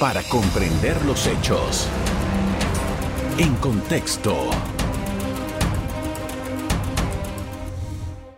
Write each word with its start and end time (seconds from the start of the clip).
para 0.00 0.22
comprender 0.22 1.04
los 1.04 1.26
hechos. 1.26 1.86
En 3.36 3.54
contexto. 3.56 4.34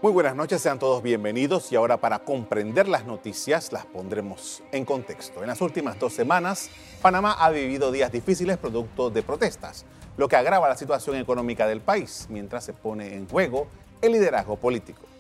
Muy 0.03 0.11
buenas 0.11 0.35
noches, 0.35 0.61
sean 0.61 0.81
todos 0.81 1.05
bienvenidos 1.05 1.71
y 1.71 1.77
ahora 1.77 1.99
para 1.99 2.19
comprender 2.19 2.89
las 2.89 3.07
noticias 3.07 3.71
las 3.71 3.87
pondremos 3.87 4.65
en 4.73 4.85
contexto. 4.85 5.43
En 5.43 5.47
las 5.47 5.61
últimas 5.61 6.01
dos 6.01 6.13
semanas, 6.13 6.69
Panamá 7.01 7.35
ha 7.39 7.51
vivido 7.51 7.93
días 7.93 8.11
difíciles 8.11 8.59
producto 8.59 9.11
de 9.11 9.23
protestas, 9.23 9.85
lo 10.17 10.27
que 10.27 10.35
agrava 10.35 10.69
la 10.69 10.77
situación 10.77 11.15
económica 11.15 11.69
del 11.69 11.81
país 11.81 12.27
mientras 12.29 12.65
se 12.65 12.73
pone 12.73 13.15
en 13.15 13.29
juego 13.29 13.69
el 14.01 14.11
liderazgo 14.11 14.57
político. 14.57 15.12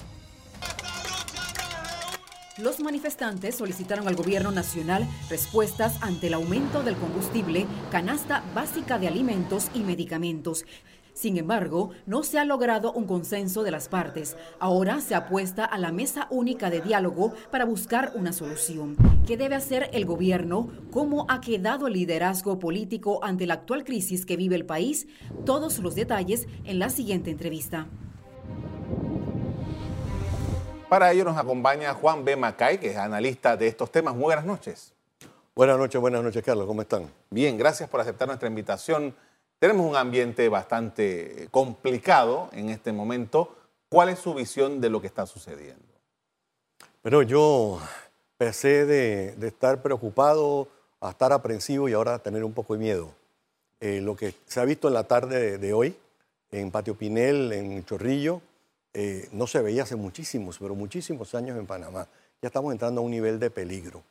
Los 2.62 2.78
manifestantes 2.78 3.56
solicitaron 3.56 4.06
al 4.06 4.14
gobierno 4.14 4.52
nacional 4.52 5.04
respuestas 5.28 6.00
ante 6.00 6.28
el 6.28 6.34
aumento 6.34 6.84
del 6.84 6.94
combustible, 6.94 7.66
canasta 7.90 8.44
básica 8.54 9.00
de 9.00 9.08
alimentos 9.08 9.66
y 9.74 9.80
medicamentos. 9.80 10.64
Sin 11.12 11.38
embargo, 11.38 11.90
no 12.06 12.22
se 12.22 12.38
ha 12.38 12.44
logrado 12.44 12.92
un 12.92 13.06
consenso 13.06 13.64
de 13.64 13.72
las 13.72 13.88
partes. 13.88 14.36
Ahora 14.60 15.00
se 15.00 15.16
apuesta 15.16 15.64
a 15.64 15.76
la 15.76 15.90
mesa 15.90 16.28
única 16.30 16.70
de 16.70 16.80
diálogo 16.80 17.34
para 17.50 17.64
buscar 17.64 18.12
una 18.14 18.32
solución. 18.32 18.96
¿Qué 19.26 19.36
debe 19.36 19.56
hacer 19.56 19.90
el 19.92 20.04
gobierno? 20.04 20.70
¿Cómo 20.92 21.26
ha 21.28 21.40
quedado 21.40 21.88
el 21.88 21.94
liderazgo 21.94 22.60
político 22.60 23.24
ante 23.24 23.44
la 23.44 23.54
actual 23.54 23.82
crisis 23.82 24.24
que 24.24 24.36
vive 24.36 24.54
el 24.54 24.66
país? 24.66 25.08
Todos 25.44 25.80
los 25.80 25.96
detalles 25.96 26.46
en 26.62 26.78
la 26.78 26.90
siguiente 26.90 27.32
entrevista. 27.32 27.88
Para 30.92 31.10
ello 31.10 31.24
nos 31.24 31.38
acompaña 31.38 31.94
Juan 31.94 32.22
B. 32.22 32.36
Macay, 32.36 32.76
que 32.76 32.90
es 32.90 32.98
analista 32.98 33.56
de 33.56 33.66
estos 33.66 33.90
temas. 33.90 34.12
Muy 34.14 34.24
buenas 34.24 34.44
noches. 34.44 34.92
Buenas 35.54 35.78
noches, 35.78 35.98
buenas 35.98 36.22
noches, 36.22 36.44
Carlos. 36.44 36.66
¿Cómo 36.66 36.82
están? 36.82 37.10
Bien, 37.30 37.56
gracias 37.56 37.88
por 37.88 38.02
aceptar 38.02 38.28
nuestra 38.28 38.46
invitación. 38.46 39.14
Tenemos 39.58 39.88
un 39.88 39.96
ambiente 39.96 40.46
bastante 40.50 41.48
complicado 41.50 42.50
en 42.52 42.68
este 42.68 42.92
momento. 42.92 43.56
¿Cuál 43.88 44.10
es 44.10 44.18
su 44.18 44.34
visión 44.34 44.82
de 44.82 44.90
lo 44.90 45.00
que 45.00 45.06
está 45.06 45.24
sucediendo? 45.24 45.82
Pero 47.00 47.22
yo 47.22 47.80
pasé 48.36 48.84
de, 48.84 49.32
de 49.36 49.48
estar 49.48 49.80
preocupado 49.80 50.68
a 51.00 51.08
estar 51.08 51.32
aprensivo 51.32 51.88
y 51.88 51.94
ahora 51.94 52.16
a 52.16 52.18
tener 52.18 52.44
un 52.44 52.52
poco 52.52 52.74
de 52.74 52.80
miedo. 52.80 53.14
Eh, 53.80 54.02
lo 54.02 54.14
que 54.14 54.34
se 54.44 54.60
ha 54.60 54.66
visto 54.66 54.88
en 54.88 54.94
la 54.94 55.04
tarde 55.04 55.40
de, 55.40 55.56
de 55.56 55.72
hoy, 55.72 55.96
en 56.50 56.70
Patio 56.70 56.96
Pinel, 56.96 57.50
en 57.54 57.82
Chorrillo, 57.82 58.42
eh, 58.94 59.28
no 59.32 59.46
se 59.46 59.62
veía 59.62 59.84
hace 59.84 59.96
muchísimos, 59.96 60.58
pero 60.58 60.74
muchísimos 60.74 61.34
años 61.34 61.58
en 61.58 61.66
Panamá. 61.66 62.06
Ya 62.42 62.48
estamos 62.48 62.72
entrando 62.72 63.00
a 63.00 63.04
un 63.04 63.10
nivel 63.10 63.38
de 63.38 63.50
peligro. 63.50 64.02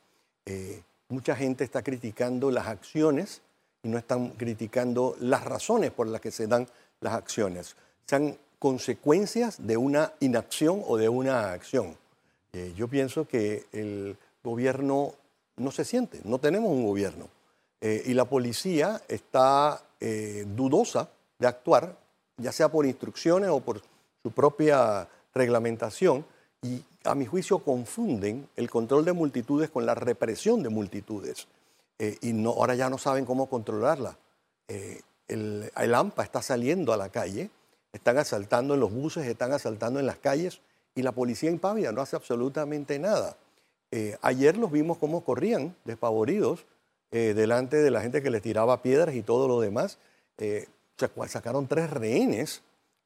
Eh, 0.46 0.82
mucha 1.10 1.36
gente 1.36 1.64
está 1.64 1.84
criticando 1.84 2.50
las 2.50 2.68
acciones 2.68 3.42
y 3.84 3.90
no 3.90 3.98
están 3.98 4.30
criticando 4.32 5.16
las 5.20 5.44
razones 5.44 5.92
por 5.92 6.08
las 6.08 6.22
que 6.22 6.32
se 6.32 6.48
dan 6.48 6.68
las 7.00 7.14
acciones. 7.14 7.76
Son 8.08 8.38
consecuencias 8.58 9.66
de 9.66 9.78
una 9.78 10.14
inacción 10.20 10.82
o 10.88 10.98
de 10.98 11.10
una 11.10 11.52
acción. 11.52 11.96
Eh, 12.54 12.74
yo 12.76 12.88
pienso 12.88 13.28
que 13.28 13.66
el 13.72 14.18
gobierno 14.44 15.14
no 15.58 15.72
se 15.72 15.86
siente, 15.86 16.22
no 16.24 16.40
tenemos 16.40 16.72
un 16.72 16.86
gobierno. 16.86 17.28
y 17.84 18.14
la 18.14 18.26
policía 18.26 19.02
está 19.08 19.82
dudosa 20.56 21.10
de 21.40 21.48
actuar, 21.48 21.98
ya 22.38 22.52
sea 22.52 22.70
por 22.70 22.86
instrucciones 22.86 23.50
o 23.50 23.60
por 23.60 23.82
su 24.24 24.32
propia 24.32 25.08
reglamentación 25.34 26.26
y 26.62 26.84
a 27.04 27.16
mi 27.16 27.26
juicio 27.26 27.60
confunden 27.60 28.48
el 28.56 28.70
control 28.70 29.06
de 29.06 29.14
multitudes 29.14 29.70
con 29.70 29.86
la 29.86 29.96
represión 29.96 30.62
de 30.62 30.70
multitudes 30.70 31.48
eh, 31.98 32.18
y 32.22 32.34
no, 32.34 32.52
ahora 32.52 32.76
ya 32.76 32.90
no 32.90 32.98
saben 32.98 33.26
cómo 33.26 33.48
controlarla. 33.48 34.18
Eh, 34.68 35.02
el, 35.28 35.72
el, 35.76 35.96
AMPA 35.96 36.24
está 36.24 36.42
saliendo 36.42 36.94
a 36.94 36.98
la 36.98 37.10
calle, 37.10 37.50
están 37.94 38.18
asaltando 38.18 38.74
en 38.76 38.80
los 38.80 38.92
buses, 38.92 39.26
están 39.26 39.54
asaltando 39.54 40.00
en 40.00 40.06
las 40.06 40.18
calles 40.18 40.62
y 40.96 41.04
la 41.04 41.12
policía 41.12 41.50
impávida 41.50 41.92
no 41.92 42.02
hace 42.02 42.16
absolutamente 42.16 43.00
nada. 43.00 43.38
Eh, 43.92 44.18
ayer 44.22 44.58
los 44.58 44.72
vimos 44.72 44.98
cómo 44.98 45.24
corrían 45.24 45.76
despavoridos 45.86 46.66
delante 47.12 47.76
de 47.76 47.92
la 47.92 48.00
gente 48.00 48.24
que 48.24 48.30
les 48.30 48.42
tiraba 48.42 48.82
piedras 48.82 49.16
y 49.16 49.22
todo 49.22 49.50
lo 49.50 49.60
demás. 49.60 49.98
sacaron 51.28 51.68
tres 51.68 51.90
rehenes 51.90 52.62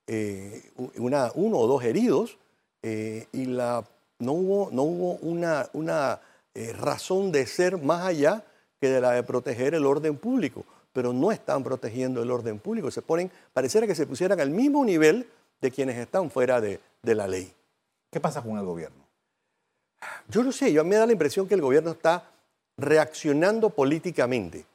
eh, 0.08 0.72
una, 0.98 1.32
uno 1.36 1.58
o 1.58 1.68
dos 1.68 1.84
heridos 1.84 2.38
eh, 2.84 3.28
y 3.32 3.46
la, 3.46 3.84
no 4.20 4.34
hubo, 4.34 4.70
no 4.72 4.84
hubo 4.84 5.14
una, 5.16 5.70
una 5.74 6.20
eh, 6.54 6.74
razón 6.74 7.32
de 7.32 7.46
ser 7.48 7.78
más 7.78 8.06
allá 8.06 8.44
que 8.80 8.90
de 8.90 9.02
la 9.02 9.12
de 9.12 9.24
proteger 9.24 9.74
el 9.76 9.86
orden 9.86 10.18
público. 10.18 10.66
Pero 10.94 11.12
no 11.12 11.32
están 11.32 11.64
protegiendo 11.64 12.24
el 12.24 12.32
orden 12.32 12.60
público. 12.60 12.90
Se 12.90 13.02
ponen, 13.02 13.30
pareciera 13.54 13.86
que 13.86 13.96
se 13.96 14.06
pusieran 14.06 14.40
al 14.40 14.50
mismo 14.50 14.86
nivel 14.86 15.28
de 15.60 15.72
quienes 15.72 15.98
están 15.98 16.32
fuera 16.32 16.62
de, 16.62 16.80
de 17.02 17.16
la 17.16 17.28
ley. 17.28 17.52
¿Qué 18.10 18.22
pasa 18.22 18.42
con 18.42 18.58
el 18.58 18.66
gobierno? 18.66 19.04
Yo 20.30 20.44
no 20.44 20.52
sé, 20.52 20.72
yo 20.72 20.86
me 20.86 20.96
da 20.96 21.06
la 21.06 21.12
impresión 21.12 21.48
que 21.48 21.56
el 21.56 21.62
gobierno 21.62 21.92
está 21.92 22.30
reaccionando 22.78 23.72
políticamente. 23.72 24.66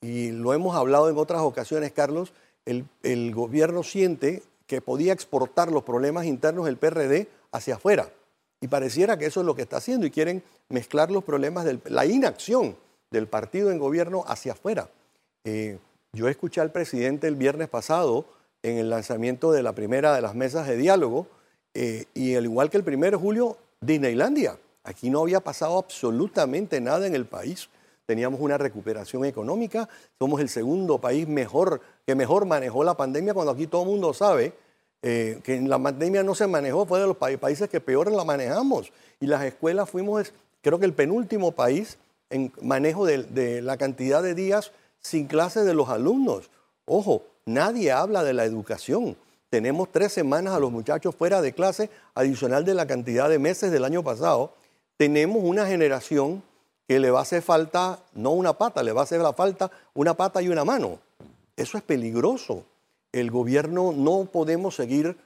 Y 0.00 0.30
lo 0.30 0.52
hemos 0.54 0.76
hablado 0.76 1.08
en 1.08 1.16
otras 1.16 1.40
ocasiones, 1.40 1.92
Carlos, 1.92 2.32
el, 2.66 2.84
el 3.02 3.34
gobierno 3.34 3.82
siente 3.82 4.42
que 4.66 4.80
podía 4.80 5.12
exportar 5.12 5.70
los 5.70 5.82
problemas 5.82 6.24
internos 6.24 6.66
del 6.66 6.76
PRD 6.76 7.28
hacia 7.52 7.76
afuera. 7.76 8.10
Y 8.60 8.68
pareciera 8.68 9.18
que 9.18 9.26
eso 9.26 9.40
es 9.40 9.46
lo 9.46 9.54
que 9.54 9.62
está 9.62 9.76
haciendo 9.76 10.06
y 10.06 10.10
quieren 10.10 10.42
mezclar 10.68 11.10
los 11.10 11.24
problemas 11.24 11.64
de 11.64 11.78
la 11.86 12.06
inacción 12.06 12.76
del 13.10 13.26
partido 13.26 13.70
en 13.70 13.78
gobierno 13.78 14.24
hacia 14.26 14.52
afuera. 14.52 14.88
Eh, 15.44 15.78
yo 16.12 16.28
escuché 16.28 16.60
al 16.60 16.72
presidente 16.72 17.26
el 17.26 17.36
viernes 17.36 17.68
pasado 17.68 18.26
en 18.62 18.78
el 18.78 18.88
lanzamiento 18.88 19.52
de 19.52 19.62
la 19.62 19.74
primera 19.74 20.14
de 20.14 20.22
las 20.22 20.34
mesas 20.34 20.66
de 20.66 20.76
diálogo 20.76 21.26
eh, 21.74 22.06
y 22.14 22.34
al 22.34 22.44
igual 22.44 22.70
que 22.70 22.78
el 22.78 22.84
primero 22.84 23.18
de 23.18 23.22
julio, 23.22 23.58
Disneylandia. 23.80 24.58
Aquí 24.84 25.10
no 25.10 25.20
había 25.20 25.40
pasado 25.40 25.78
absolutamente 25.78 26.80
nada 26.80 27.06
en 27.06 27.14
el 27.14 27.26
país. 27.26 27.68
Teníamos 28.06 28.40
una 28.40 28.58
recuperación 28.58 29.24
económica, 29.24 29.88
somos 30.18 30.40
el 30.40 30.48
segundo 30.48 30.98
país 30.98 31.26
mejor 31.26 31.80
que 32.06 32.14
mejor 32.14 32.44
manejó 32.44 32.84
la 32.84 32.96
pandemia 32.96 33.32
cuando 33.32 33.52
aquí 33.52 33.66
todo 33.66 33.82
el 33.82 33.88
mundo 33.88 34.12
sabe 34.12 34.52
eh, 35.06 35.40
que 35.42 35.60
la 35.60 35.78
pandemia 35.78 36.22
no 36.22 36.34
se 36.34 36.46
manejó, 36.46 36.86
fue 36.86 36.98
de 36.98 37.06
los 37.06 37.18
países 37.18 37.68
que 37.68 37.78
peor 37.78 38.10
la 38.10 38.24
manejamos. 38.24 38.90
Y 39.20 39.26
las 39.26 39.44
escuelas 39.44 39.90
fuimos, 39.90 40.32
creo 40.62 40.78
que 40.78 40.86
el 40.86 40.94
penúltimo 40.94 41.52
país 41.52 41.98
en 42.30 42.50
manejo 42.62 43.04
de, 43.04 43.60
la 43.60 43.76
cantidad 43.76 44.22
de 44.22 44.34
días 44.34 44.72
sin 45.00 45.26
clases 45.26 45.66
de 45.66 45.74
los 45.74 45.90
alumnos. 45.90 46.50
Ojo, 46.86 47.22
nadie 47.44 47.92
habla 47.92 48.24
de 48.24 48.32
la 48.32 48.46
educación. 48.46 49.16
Tenemos 49.50 49.92
tres 49.92 50.12
semanas 50.12 50.54
a 50.54 50.58
los 50.58 50.72
muchachos 50.72 51.14
fuera 51.14 51.42
de 51.42 51.52
clase, 51.52 51.90
adicional 52.14 52.64
de 52.64 52.72
la 52.72 52.86
cantidad 52.86 53.28
de 53.28 53.38
meses 53.38 53.70
del 53.70 53.84
año 53.84 54.02
pasado. 54.02 54.54
Tenemos 54.96 55.44
una 55.44 55.66
generación 55.66 56.42
que 56.86 57.00
le 57.00 57.10
va 57.10 57.20
a 57.20 57.22
hacer 57.22 57.42
falta, 57.42 58.00
no 58.14 58.30
una 58.30 58.52
pata, 58.54 58.82
le 58.82 58.92
va 58.92 59.00
a 59.00 59.04
hacer 59.04 59.20
la 59.20 59.32
falta 59.32 59.70
una 59.94 60.14
pata 60.14 60.42
y 60.42 60.48
una 60.48 60.64
mano. 60.64 60.98
Eso 61.56 61.78
es 61.78 61.84
peligroso. 61.84 62.64
El 63.12 63.30
gobierno 63.30 63.92
no 63.92 64.24
podemos 64.30 64.74
seguir 64.74 65.16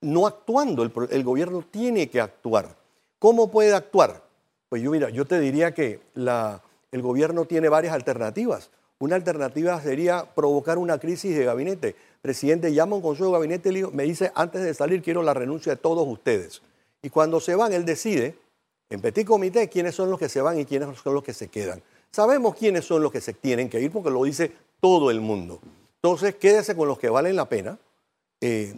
no 0.00 0.26
actuando, 0.26 0.82
el, 0.82 1.24
gobierno 1.24 1.62
tiene 1.70 2.08
que 2.08 2.20
actuar. 2.20 2.74
¿Cómo 3.18 3.50
puede 3.50 3.74
actuar? 3.74 4.22
Pues 4.70 4.82
yo, 4.82 4.90
mira, 4.90 5.10
yo 5.10 5.26
te 5.26 5.38
diría 5.38 5.74
que 5.74 6.00
la, 6.14 6.62
el 6.90 7.02
gobierno 7.02 7.44
tiene 7.44 7.68
varias 7.68 7.92
alternativas. 7.92 8.70
Una 8.98 9.16
alternativa 9.16 9.80
sería 9.82 10.24
provocar 10.34 10.78
una 10.78 10.98
crisis 10.98 11.36
de 11.36 11.44
gabinete. 11.44 11.96
Presidente, 12.22 12.72
llama 12.72 12.92
a 12.92 12.96
un 12.96 13.02
consejo 13.02 13.26
de 13.26 13.32
gabinete 13.32 13.68
y 13.70 13.82
me 13.92 14.04
dice, 14.04 14.32
antes 14.34 14.62
de 14.62 14.72
salir 14.72 15.02
quiero 15.02 15.22
la 15.22 15.34
renuncia 15.34 15.74
de 15.74 15.80
todos 15.80 16.06
ustedes. 16.08 16.62
Y 17.02 17.10
cuando 17.10 17.40
se 17.40 17.54
van, 17.54 17.72
él 17.72 17.84
decide, 17.84 18.36
en 18.90 19.00
petit 19.00 19.24
comité, 19.24 19.68
quiénes 19.68 19.94
son 19.94 20.10
los 20.10 20.18
que 20.18 20.28
se 20.28 20.40
van 20.40 20.58
y 20.58 20.64
quiénes 20.64 20.98
son 20.98 21.14
los 21.14 21.22
que 21.22 21.32
se 21.32 21.48
quedan. 21.48 21.82
Sabemos 22.10 22.56
quiénes 22.56 22.84
son 22.84 23.02
los 23.02 23.12
que 23.12 23.20
se 23.20 23.32
tienen 23.32 23.70
que 23.70 23.80
ir 23.80 23.92
porque 23.92 24.10
lo 24.10 24.24
dice 24.24 24.52
todo 24.80 25.10
el 25.10 25.20
mundo. 25.20 25.60
Entonces, 26.02 26.34
quédese 26.34 26.76
con 26.76 26.88
los 26.88 26.98
que 26.98 27.08
valen 27.08 27.36
la 27.36 27.48
pena, 27.48 27.78
eh, 28.40 28.74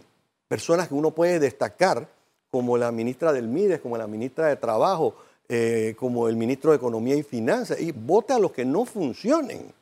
personas 0.47 0.87
que 0.87 0.93
uno 0.93 1.11
puede 1.11 1.39
destacar, 1.39 2.07
como 2.51 2.77
la 2.77 2.91
ministra 2.91 3.33
del 3.33 3.47
MIDES, 3.47 3.81
como 3.81 3.97
la 3.97 4.05
ministra 4.05 4.47
de 4.47 4.57
Trabajo, 4.57 5.15
eh, 5.49 5.95
como 5.97 6.27
el 6.27 6.35
ministro 6.35 6.69
de 6.69 6.77
Economía 6.77 7.15
y 7.15 7.23
Finanzas, 7.23 7.79
y 7.81 7.91
vote 7.91 8.33
a 8.33 8.39
los 8.39 8.51
que 8.51 8.63
no 8.63 8.85
funcionen. 8.85 9.73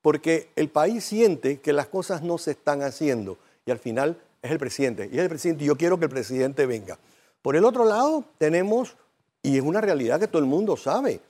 Porque 0.00 0.48
el 0.56 0.70
país 0.70 1.04
siente 1.04 1.60
que 1.60 1.74
las 1.74 1.88
cosas 1.88 2.22
no 2.22 2.38
se 2.38 2.52
están 2.52 2.82
haciendo 2.82 3.36
y 3.66 3.70
al 3.70 3.78
final 3.78 4.18
es 4.42 4.50
el 4.50 4.58
presidente. 4.58 5.08
Y 5.12 5.16
es 5.16 5.22
el 5.22 5.28
presidente, 5.28 5.64
y 5.64 5.66
yo 5.66 5.76
quiero 5.76 5.98
que 5.98 6.04
el 6.04 6.10
presidente 6.10 6.66
venga. 6.66 6.98
Por 7.42 7.56
el 7.56 7.64
otro 7.64 7.84
lado, 7.84 8.24
tenemos, 8.38 8.96
y 9.44 9.58
es 9.58 9.62
una 9.62 9.80
realidad 9.80 10.18
que 10.18 10.26
todo 10.26 10.40
el 10.40 10.48
mundo 10.48 10.76
sabe, 10.76 11.20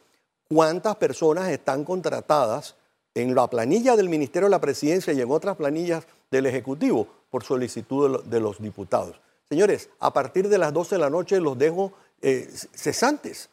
cuántas 0.49 0.97
personas 0.97 1.51
están 1.51 1.85
contratadas 1.85 2.77
en 3.13 3.35
la 3.35 3.49
planilla 3.49 3.97
del 3.97 4.09
Ministerio 4.09 4.47
de 4.47 4.53
la 4.53 4.61
Presidencia 4.61 5.13
y 5.13 5.21
en 5.21 5.31
otras 5.31 5.57
planillas 5.57 6.07
del 6.31 6.47
Ejecutivo 6.47 7.09
por 7.29 7.43
solicitud 7.43 8.23
de 8.25 8.41
los 8.41 8.63
diputados. 8.63 9.21
Señores, 9.49 9.91
a 9.99 10.13
partir 10.13 10.49
de 10.49 10.59
las 10.59 10.73
12 10.73 10.95
de 10.95 11.01
la 11.01 11.11
noche 11.11 11.41
los 11.41 11.59
dejo 11.59 11.93
eh, 12.23 12.49
cesantes. 12.75 13.51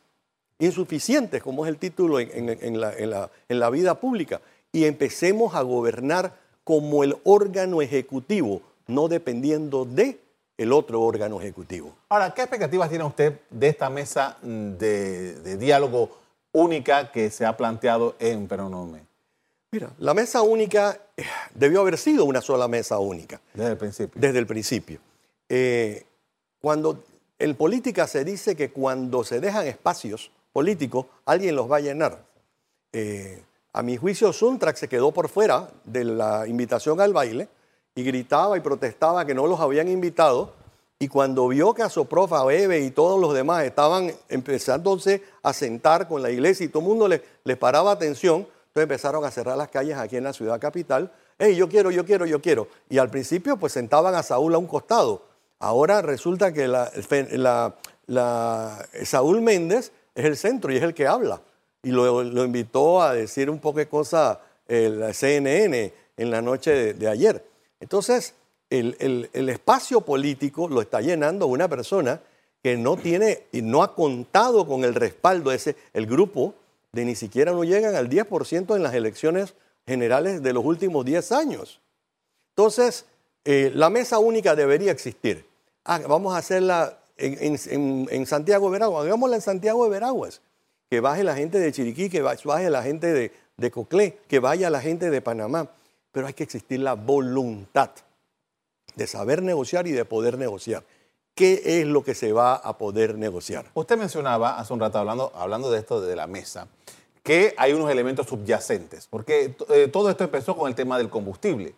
insuficientes, 0.60 1.42
como 1.42 1.66
es 1.66 1.70
el 1.70 1.78
título 1.78 2.20
en, 2.20 2.80
la, 2.80 3.70
vida 3.72 4.00
pública, 4.00 4.42
y 4.72 4.86
empecemos 4.86 5.56
a 5.56 5.64
gobernar 5.64 6.38
como 6.64 7.04
el 7.04 7.18
órgano 7.24 7.82
ejecutivo, 7.82 8.62
no 8.86 9.08
dependiendo 9.08 9.86
de 9.86 10.20
el 10.62 10.72
otro 10.74 11.02
órgano 11.02 11.40
ejecutivo. 11.40 11.96
Ahora, 12.10 12.34
¿qué 12.34 12.42
expectativas 12.42 12.90
tiene 12.90 13.04
usted 13.04 13.40
de 13.50 13.68
esta 13.68 13.90
mesa 13.90 14.38
de, 14.42 15.58
diálogo 15.58 16.20
única 16.52 17.12
que 17.12 17.32
se 17.32 17.46
ha 17.46 17.58
planteado 17.58 18.16
en 18.20 18.48
Peronome? 18.48 19.02
Mira, 19.72 19.90
la 19.98 20.14
mesa 20.14 20.42
única 20.42 21.00
eh, 21.18 21.24
debió 21.56 21.82
haber 21.82 21.98
sido 21.98 22.26
una 22.26 22.42
sola 22.42 22.68
mesa 22.68 23.00
única. 23.00 23.42
Desde 23.54 23.72
el 23.72 23.78
principio. 23.78 24.22
Desde 24.22 24.40
el 24.40 24.46
principio. 24.46 25.00
Eh, 25.50 26.06
cuando 26.60 27.04
en 27.40 27.56
política 27.56 28.06
se 28.06 28.24
dice 28.24 28.56
que 28.56 28.70
cuando 28.70 29.24
se 29.24 29.40
dejan 29.40 29.66
espacios 29.66 30.32
políticos, 30.54 31.08
alguien 31.26 31.56
los 31.56 31.72
va 31.72 31.78
a 31.78 31.82
llenar. 31.82 32.24
Eh, 32.94 33.42
a 33.74 33.82
mi 33.82 33.98
juicio, 33.98 34.32
Suntrax 34.32 34.80
se 34.80 34.90
quedó 34.90 35.12
por 35.12 35.30
fuera 35.30 35.70
de 35.86 36.04
la 36.04 36.46
invitación 36.46 37.00
al 37.02 37.14
baile 37.14 37.48
y 38.02 38.04
gritaba 38.04 38.58
y 38.58 38.62
protestaba 38.62 39.26
que 39.26 39.34
no 39.34 39.48
los 39.48 39.60
habían 39.60 39.88
invitado. 39.88 40.54
Y 41.00 41.08
cuando 41.08 41.48
vio 41.48 41.74
que 41.74 41.82
a 41.82 41.90
Soprofa, 41.90 42.44
Bebe 42.44 42.82
y 42.82 42.92
todos 42.92 43.20
los 43.20 43.34
demás 43.34 43.64
estaban 43.64 44.12
empezándose 44.30 45.24
a 45.42 45.54
sentar 45.54 46.08
con 46.08 46.22
la 46.22 46.30
iglesia 46.30 46.66
y 46.66 46.70
todo 46.70 46.84
el 46.84 46.90
mundo 46.90 47.08
les, 47.08 47.58
paraba 47.58 47.92
atención, 47.92 48.42
entonces 48.42 48.84
empezaron 48.84 49.26
a 49.26 49.32
cerrar 49.32 49.58
las 49.58 49.70
calles 49.70 49.98
aquí 49.98 50.18
en 50.18 50.24
la 50.26 50.34
ciudad 50.34 50.60
capital. 50.60 51.12
Hey, 51.40 51.56
yo 51.56 51.68
quiero, 51.68 51.90
yo 51.90 52.06
quiero, 52.06 52.26
yo 52.26 52.42
quiero. 52.42 52.68
Y 52.90 53.00
al 53.00 53.10
principio 53.10 53.58
pues 53.58 53.74
sentaban 53.74 54.14
a 54.14 54.22
Saúl 54.22 54.54
a 54.54 54.58
un 54.58 54.68
costado 54.68 55.32
Ahora 55.62 56.02
resulta 56.02 56.52
que 56.52 56.68
Saúl 59.06 59.42
Méndez 59.42 59.92
es 60.16 60.26
el 60.26 60.36
centro 60.36 60.74
y 60.74 60.78
es 60.78 60.84
el 60.84 60.96
que 60.96 61.06
habla. 61.06 61.40
Y 61.84 61.92
lo, 61.92 62.44
invitó 62.44 63.02
a 63.02 63.14
decir 63.14 63.48
un 63.48 63.60
poco 63.60 63.78
de 63.78 63.88
cosas 63.88 64.40
el 64.68 65.14
CNN 65.14 65.94
en 66.18 66.32
la 66.32 66.42
noche 66.42 66.96
de, 66.96 67.08
ayer. 67.08 67.46
Entonces, 67.82 68.36
el, 68.70 69.30
espacio 69.34 70.02
político 70.02 70.70
lo 70.70 70.82
está 70.82 71.02
llenando 71.02 71.48
una 71.48 71.68
persona 71.68 72.22
que 72.64 72.78
no 72.78 72.96
tiene 72.96 73.44
y 73.52 73.62
no 73.62 73.84
ha 73.84 73.96
contado 73.96 74.66
con 74.66 74.84
el 74.84 74.96
respaldo 74.96 75.52
ese, 75.52 75.76
el 75.94 76.06
grupo 76.06 76.54
de 76.94 77.06
ni 77.06 77.16
siquiera 77.16 77.52
no 77.52 77.64
llegan 77.64 77.96
al 77.96 78.10
10% 78.10 78.76
en 78.76 78.84
las 78.84 78.94
elecciones 78.94 79.56
generales 79.86 80.44
de 80.44 80.54
los 80.54 80.64
últimos 80.64 81.04
10 81.04 81.32
años. 81.32 81.82
Entonces, 82.56 83.06
eh, 83.46 83.72
la 83.74 83.90
mesa 83.90 84.20
única 84.20 84.56
debería 84.56 84.92
existir. 84.92 85.46
Ah, 85.84 86.00
vamos 86.08 86.36
a 86.36 86.38
hacerla 86.38 87.00
en, 87.18 88.28
Santiago 88.28 88.68
de 88.68 88.72
Veraguas, 88.74 89.06
hagámosla 89.06 89.36
en 89.36 89.42
Santiago 89.42 89.84
de 89.86 89.90
Veraguas. 89.90 90.42
Que 90.90 91.00
baje 91.00 91.24
la 91.24 91.36
gente 91.36 91.60
de 91.60 91.72
Chiriquí, 91.72 92.10
que 92.10 92.22
baje 92.22 92.70
la 92.70 92.84
gente 92.84 93.08
de, 93.08 93.32
de 93.58 93.72
Coclé, 93.72 94.20
que 94.28 94.40
vaya 94.40 94.70
la 94.70 94.82
gente 94.82 95.10
de 95.10 95.22
Panamá. 95.22 95.70
Pero 96.12 96.28
hay 96.28 96.34
que 96.34 96.44
existir 96.44 96.80
la 96.80 96.94
voluntad 96.94 97.92
de 98.96 99.08
saber 99.08 99.42
negociar 99.42 99.88
y 99.88 99.92
de 99.92 100.06
poder 100.06 100.38
negociar. 100.38 100.84
¿Qué 101.36 101.62
es 101.64 101.88
lo 101.88 102.04
que 102.04 102.14
se 102.14 102.34
va 102.34 102.56
a 102.56 102.78
poder 102.78 103.18
negociar? 103.18 103.66
Usted 103.74 103.98
mencionaba 103.98 104.60
hace 104.60 104.74
un 104.74 104.80
rato, 104.80 104.98
hablando, 104.98 105.32
hablando 105.34 105.72
de 105.72 105.80
esto 105.80 106.02
de 106.02 106.16
la 106.16 106.28
mesa, 106.28 106.68
que 107.24 107.54
hay 107.58 107.74
unos 107.74 107.90
elementos 107.90 108.28
subyacentes, 108.28 109.08
porque 109.08 109.56
eh, 109.70 109.88
todo 109.88 110.10
esto 110.10 110.24
empezó 110.24 110.58
con 110.58 110.68
el 110.68 110.76
tema 110.76 110.98
del 110.98 111.10
combustible, 111.10 111.74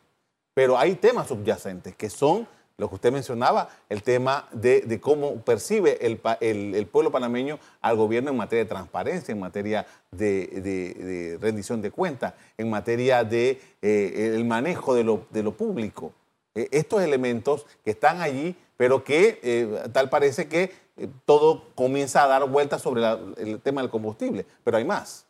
pero 0.53 0.77
hay 0.77 0.95
temas 0.95 1.27
subyacentes 1.27 1.95
que 1.95 2.09
son 2.09 2.47
lo 2.77 2.89
que 2.89 2.95
usted 2.95 3.11
mencionaba, 3.11 3.69
el 3.87 4.01
tema 4.01 4.47
de, 4.51 4.99
cómo 4.99 5.35
percibe 5.41 5.99
el, 6.05 6.87
pueblo 6.87 7.11
panameño 7.11 7.59
al 7.81 7.95
gobierno 7.97 8.31
en 8.31 8.37
materia 8.37 8.63
de 8.63 8.69
transparencia, 8.69 9.31
en 9.31 9.39
materia 9.39 9.85
de, 10.11 11.37
rendición 11.39 11.81
de 11.81 11.91
cuentas, 11.91 12.33
en 12.57 12.69
materia 12.69 13.23
de 13.23 13.61
eh, 13.81 14.43
manejo 14.45 14.95
de 14.95 15.03
lo, 15.03 15.51
público. 15.51 16.13
E, 16.55 16.67
estos 16.71 17.01
elementos 17.01 17.65
que 17.83 17.91
están 17.91 18.21
allí, 18.21 18.55
pero 18.75 19.03
que 19.03 19.39
eh, 19.43 19.89
tal 19.91 20.09
parece 20.09 20.47
que 20.47 20.71
eh, 20.97 21.07
todo 21.25 21.65
comienza 21.75 22.23
a 22.23 22.27
dar 22.27 22.47
vueltas 22.49 22.81
sobre 22.81 23.03
el 23.37 23.59
tema 23.61 23.81
del 23.81 23.91
combustible, 23.91 24.45
pero 24.63 24.77
hay 24.77 24.85
más. 24.85 25.25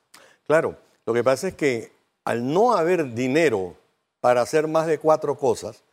Claro, 0.47 0.77
lo 1.05 1.13
que 1.13 1.23
pasa 1.23 1.49
es 1.49 1.55
que 1.55 1.91
al 2.23 2.51
no 2.53 2.73
haber 2.73 3.13
dinero 3.13 3.75
para 4.21 4.41
hacer 4.41 4.67
más 4.69 4.87
de 4.87 4.97
cuatro 4.97 5.37
cosas, 5.37 5.83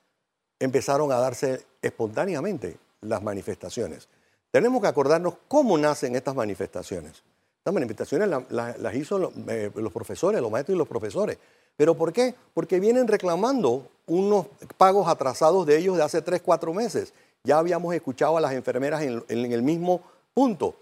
empezaron 0.60 1.10
a 1.10 1.16
darse 1.16 1.66
espontáneamente 1.82 2.76
las 3.00 3.22
manifestaciones. 3.22 4.08
Tenemos 4.52 4.80
que 4.82 4.88
acordarnos 4.88 5.34
cómo 5.48 5.76
nacen 5.78 6.14
estas 6.14 6.34
manifestaciones. 6.34 7.22
Estas 7.58 7.74
manifestaciones 7.74 8.28
las, 8.28 8.94
hizo 8.94 9.32
eh, 9.48 9.70
los, 9.74 9.92
profesores, 9.92 10.40
los 10.40 10.50
maestros 10.50 10.76
y 10.76 10.78
los 10.78 10.88
profesores. 10.88 11.38
¿Pero 11.76 11.96
por 11.96 12.12
qué? 12.12 12.34
Porque 12.54 12.78
vienen 12.78 13.08
reclamando 13.08 13.88
unos 14.06 14.46
pagos 14.76 15.08
atrasados 15.08 15.66
de 15.66 15.78
ellos 15.78 15.96
de 15.96 16.02
hace 16.02 16.22
tres, 16.22 16.42
cuatro 16.42 16.72
meses. 16.74 17.12
Ya 17.42 17.58
habíamos 17.58 17.94
escuchado 17.94 18.36
a 18.36 18.40
las 18.40 18.52
enfermeras 18.52 19.02
en, 19.02 19.24
en 19.28 19.52
el 19.52 19.62
mismo 19.62 20.02
punto. 20.34 20.74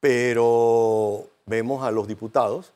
Pero 0.00 1.28
vemos 1.46 1.82
a 1.82 1.90
los 1.90 2.08
diputados, 2.08 2.72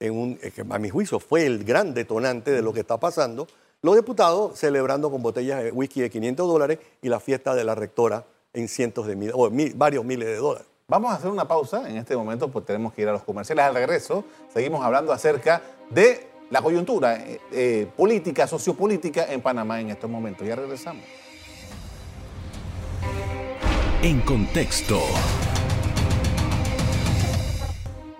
en 0.00 0.18
un, 0.18 0.36
que 0.36 0.64
a 0.68 0.78
mi 0.78 0.90
juicio 0.90 1.20
fue 1.20 1.46
el 1.46 1.64
gran 1.64 1.94
detonante 1.94 2.50
de 2.50 2.62
lo 2.62 2.72
que 2.72 2.80
está 2.80 2.98
pasando, 2.98 3.46
los 3.82 3.96
diputados 3.96 4.58
celebrando 4.58 5.10
con 5.10 5.22
botellas 5.22 5.62
de 5.62 5.70
whisky 5.70 6.00
de 6.00 6.10
500 6.10 6.48
dólares 6.48 6.78
y 7.02 7.08
la 7.08 7.20
fiesta 7.20 7.54
de 7.54 7.64
la 7.64 7.74
rectora 7.74 8.24
en 8.52 8.68
cientos 8.68 9.06
de 9.06 9.16
miles, 9.16 9.34
o 9.36 9.50
varios 9.74 10.04
miles 10.04 10.28
de 10.28 10.36
dólares. 10.36 10.66
Vamos 10.88 11.12
a 11.12 11.16
hacer 11.16 11.30
una 11.30 11.48
pausa 11.48 11.88
en 11.90 11.96
este 11.96 12.16
momento, 12.16 12.50
porque 12.50 12.68
tenemos 12.68 12.94
que 12.94 13.02
ir 13.02 13.08
a 13.08 13.12
los 13.12 13.22
comerciales. 13.22 13.64
Al 13.64 13.74
regreso, 13.74 14.24
seguimos 14.52 14.84
hablando 14.84 15.12
acerca 15.12 15.60
de 15.90 16.28
la 16.50 16.62
coyuntura 16.62 17.16
eh, 17.16 17.40
eh, 17.50 17.88
política, 17.96 18.46
sociopolítica 18.46 19.32
en 19.32 19.40
Panamá 19.40 19.80
en 19.80 19.90
estos 19.90 20.08
momentos. 20.08 20.46
Ya 20.46 20.54
regresamos. 20.54 21.04
En 24.02 24.20
contexto. 24.20 25.00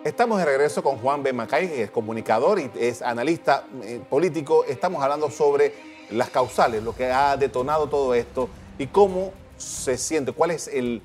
Estamos 0.06 0.38
de 0.38 0.44
regreso 0.44 0.84
con 0.84 0.98
Juan 0.98 1.24
B. 1.24 1.32
Macay, 1.32 1.66
que 1.66 1.82
es 1.82 1.90
comunicador 1.90 2.60
y 2.60 2.70
es 2.78 3.02
analista 3.02 3.66
eh, 3.82 4.00
político. 4.08 4.64
Estamos 4.64 5.02
hablando 5.02 5.32
sobre 5.32 5.74
las 6.10 6.30
causales, 6.30 6.80
lo 6.84 6.94
que 6.94 7.06
ha 7.06 7.36
detonado 7.36 7.88
todo 7.88 8.14
esto 8.14 8.48
y 8.78 8.86
cómo 8.86 9.32
se 9.56 9.98
siente, 9.98 10.30
cuál 10.30 10.52
es 10.52 10.68
el, 10.68 11.02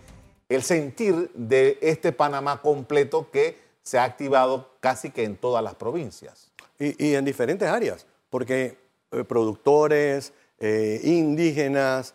sentir 0.61 1.31
de 1.33 1.79
este 1.81 2.11
Panamá 2.11 2.61
completo 2.61 3.31
que 3.31 3.57
se 3.81 3.97
ha 3.97 4.03
activado 4.03 4.69
casi 4.79 5.09
que 5.09 5.23
en 5.23 5.35
todas 5.35 5.63
las 5.63 5.73
provincias. 5.73 6.51
Y, 6.77 7.15
en 7.15 7.25
diferentes 7.25 7.67
áreas, 7.67 8.05
porque 8.29 8.77
eh, 9.11 9.23
productores, 9.23 10.31
eh, 10.59 11.01
indígenas, 11.03 12.13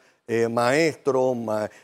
maestros, 0.51 1.37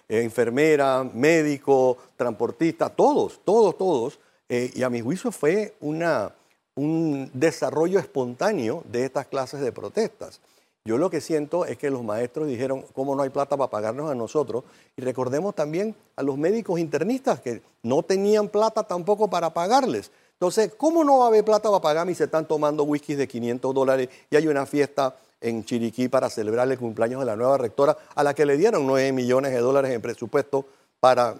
enfermeras, 0.08 1.12
médicos, 1.12 1.96
transportistas, 2.16 2.94
todos, 2.94 3.40
todos, 3.44 3.76
todos 3.76 4.18
eh, 4.54 4.70
y 4.74 4.82
a 4.82 4.90
mi 4.90 5.00
juicio 5.00 5.32
fue 5.32 5.72
un 5.80 7.30
desarrollo 7.32 7.98
espontáneo 7.98 8.84
de 8.92 9.06
estas 9.06 9.24
clases 9.24 9.62
de 9.62 9.72
protestas. 9.72 10.40
Yo 10.84 10.98
lo 10.98 11.08
que 11.08 11.22
siento 11.22 11.64
es 11.64 11.78
que 11.78 11.88
los 11.88 12.04
maestros 12.04 12.48
dijeron, 12.48 12.84
¿cómo 12.92 13.16
no 13.16 13.22
hay 13.22 13.30
plata 13.30 13.56
para 13.56 13.70
pagarnos 13.70 14.10
a 14.10 14.14
nosotros? 14.14 14.64
Y 14.94 15.00
recordemos 15.00 15.54
también 15.54 15.96
a 16.16 16.22
los 16.22 16.36
médicos 16.36 16.78
internistas 16.78 17.40
que 17.40 17.62
no 17.82 18.02
tenían 18.02 18.46
plata 18.48 18.82
tampoco 18.82 19.30
para 19.30 19.54
pagarles. 19.54 20.10
Entonces, 20.34 20.74
¿cómo 20.76 21.02
no 21.02 21.20
va 21.20 21.24
a 21.24 21.28
haber 21.28 21.46
plata 21.46 21.70
para 21.70 21.80
pagarme 21.80 22.12
si 22.12 22.18
se 22.18 22.24
están 22.24 22.46
tomando 22.46 22.84
whisky 22.84 23.14
de 23.14 23.26
500 23.26 23.74
dólares 23.74 24.10
y 24.28 24.36
hay 24.36 24.48
una 24.48 24.66
fiesta 24.66 25.16
en 25.40 25.64
Chiriquí 25.64 26.08
para 26.08 26.28
celebrar 26.28 26.70
el 26.70 26.78
cumpleaños 26.78 27.20
de 27.20 27.26
la 27.26 27.36
nueva 27.36 27.56
rectora 27.56 27.96
a 28.14 28.22
la 28.22 28.34
que 28.34 28.44
le 28.44 28.58
dieron 28.58 28.86
9 28.86 29.12
millones 29.12 29.50
de 29.52 29.60
dólares 29.60 29.92
en 29.92 30.02
presupuesto 30.02 30.66
para, 31.00 31.36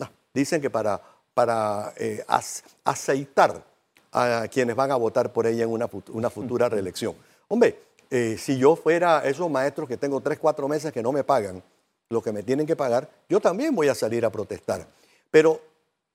ah, 0.00 0.10
dicen 0.32 0.62
que 0.62 0.70
para 0.70 1.13
para 1.34 1.92
eh, 1.96 2.24
aceitar 2.84 3.62
a 4.12 4.46
quienes 4.48 4.76
van 4.76 4.92
a 4.92 4.96
votar 4.96 5.32
por 5.32 5.46
ella 5.46 5.64
en 5.64 5.70
una, 5.70 6.30
futura 6.30 6.68
reelección. 6.68 7.16
Hombre, 7.48 7.78
eh, 8.10 8.36
si 8.38 8.56
yo 8.56 8.76
fuera 8.76 9.24
esos 9.24 9.50
maestros 9.50 9.88
que 9.88 9.96
tengo 9.96 10.20
tres, 10.20 10.38
cuatro 10.38 10.68
meses 10.68 10.92
que 10.92 11.02
no 11.02 11.10
me 11.10 11.24
pagan 11.24 11.62
lo 12.08 12.22
que 12.22 12.32
me 12.32 12.44
tienen 12.44 12.66
que 12.66 12.76
pagar, 12.76 13.08
yo 13.28 13.40
también 13.40 13.74
voy 13.74 13.88
a 13.88 13.94
salir 13.94 14.24
a 14.24 14.30
protestar. 14.30 14.86
Pero 15.32 15.60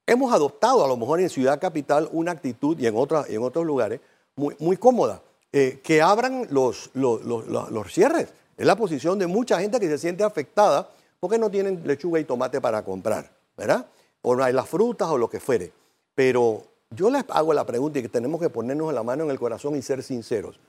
hemos 0.07 0.33
adoptado 0.33 0.83
a 0.85 0.87
lo 0.87 0.95
mejor 0.95 1.19
en 1.19 1.29
Ciudad 1.29 1.59
Capital 1.59 2.07
una 2.13 2.31
actitud 2.31 2.79
y 2.79 2.87
en, 2.87 2.95
en 2.95 3.43
otros 3.43 3.65
lugares 3.65 3.99
muy, 4.35 4.55
muy 4.59 4.77
cómoda, 4.77 5.21
eh, 5.51 5.81
que 5.83 6.01
abran 6.01 6.47
los, 6.51 6.91
los, 6.93 7.21
los 7.25 7.93
cierres. 7.93 8.29
Es 8.55 8.65
la 8.65 8.77
posición 8.77 9.19
de 9.19 9.27
mucha 9.27 9.59
gente 9.59 9.79
que 9.79 9.89
se 9.89 9.97
siente 9.97 10.23
afectada 10.23 10.89
porque 11.19 11.37
no 11.37 11.49
tienen 11.49 11.81
lechuga 11.85 12.19
y 12.19 12.23
tomate 12.23 12.61
para 12.61 12.83
comprar, 12.83 13.29
¿verdad? 13.57 13.85
O 14.21 14.35
las 14.35 14.67
frutas 14.67 15.09
o 15.09 15.17
lo 15.17 15.29
que 15.29 15.39
fuere. 15.39 15.71
Pero 16.15 16.63
yo 16.89 17.09
les 17.09 17.23
hago 17.29 17.53
la 17.53 17.65
pregunta 17.65 17.99
y 17.99 18.01
que 18.01 18.09
tenemos 18.09 18.39
que 18.41 18.49
ponernos 18.49 18.93
la 18.93 19.03
mano 19.03 19.23
en 19.23 19.31
el 19.31 19.39
corazón 19.39 19.75
y 19.75 19.81
ser 19.81 20.03
sinceros. 20.03 20.59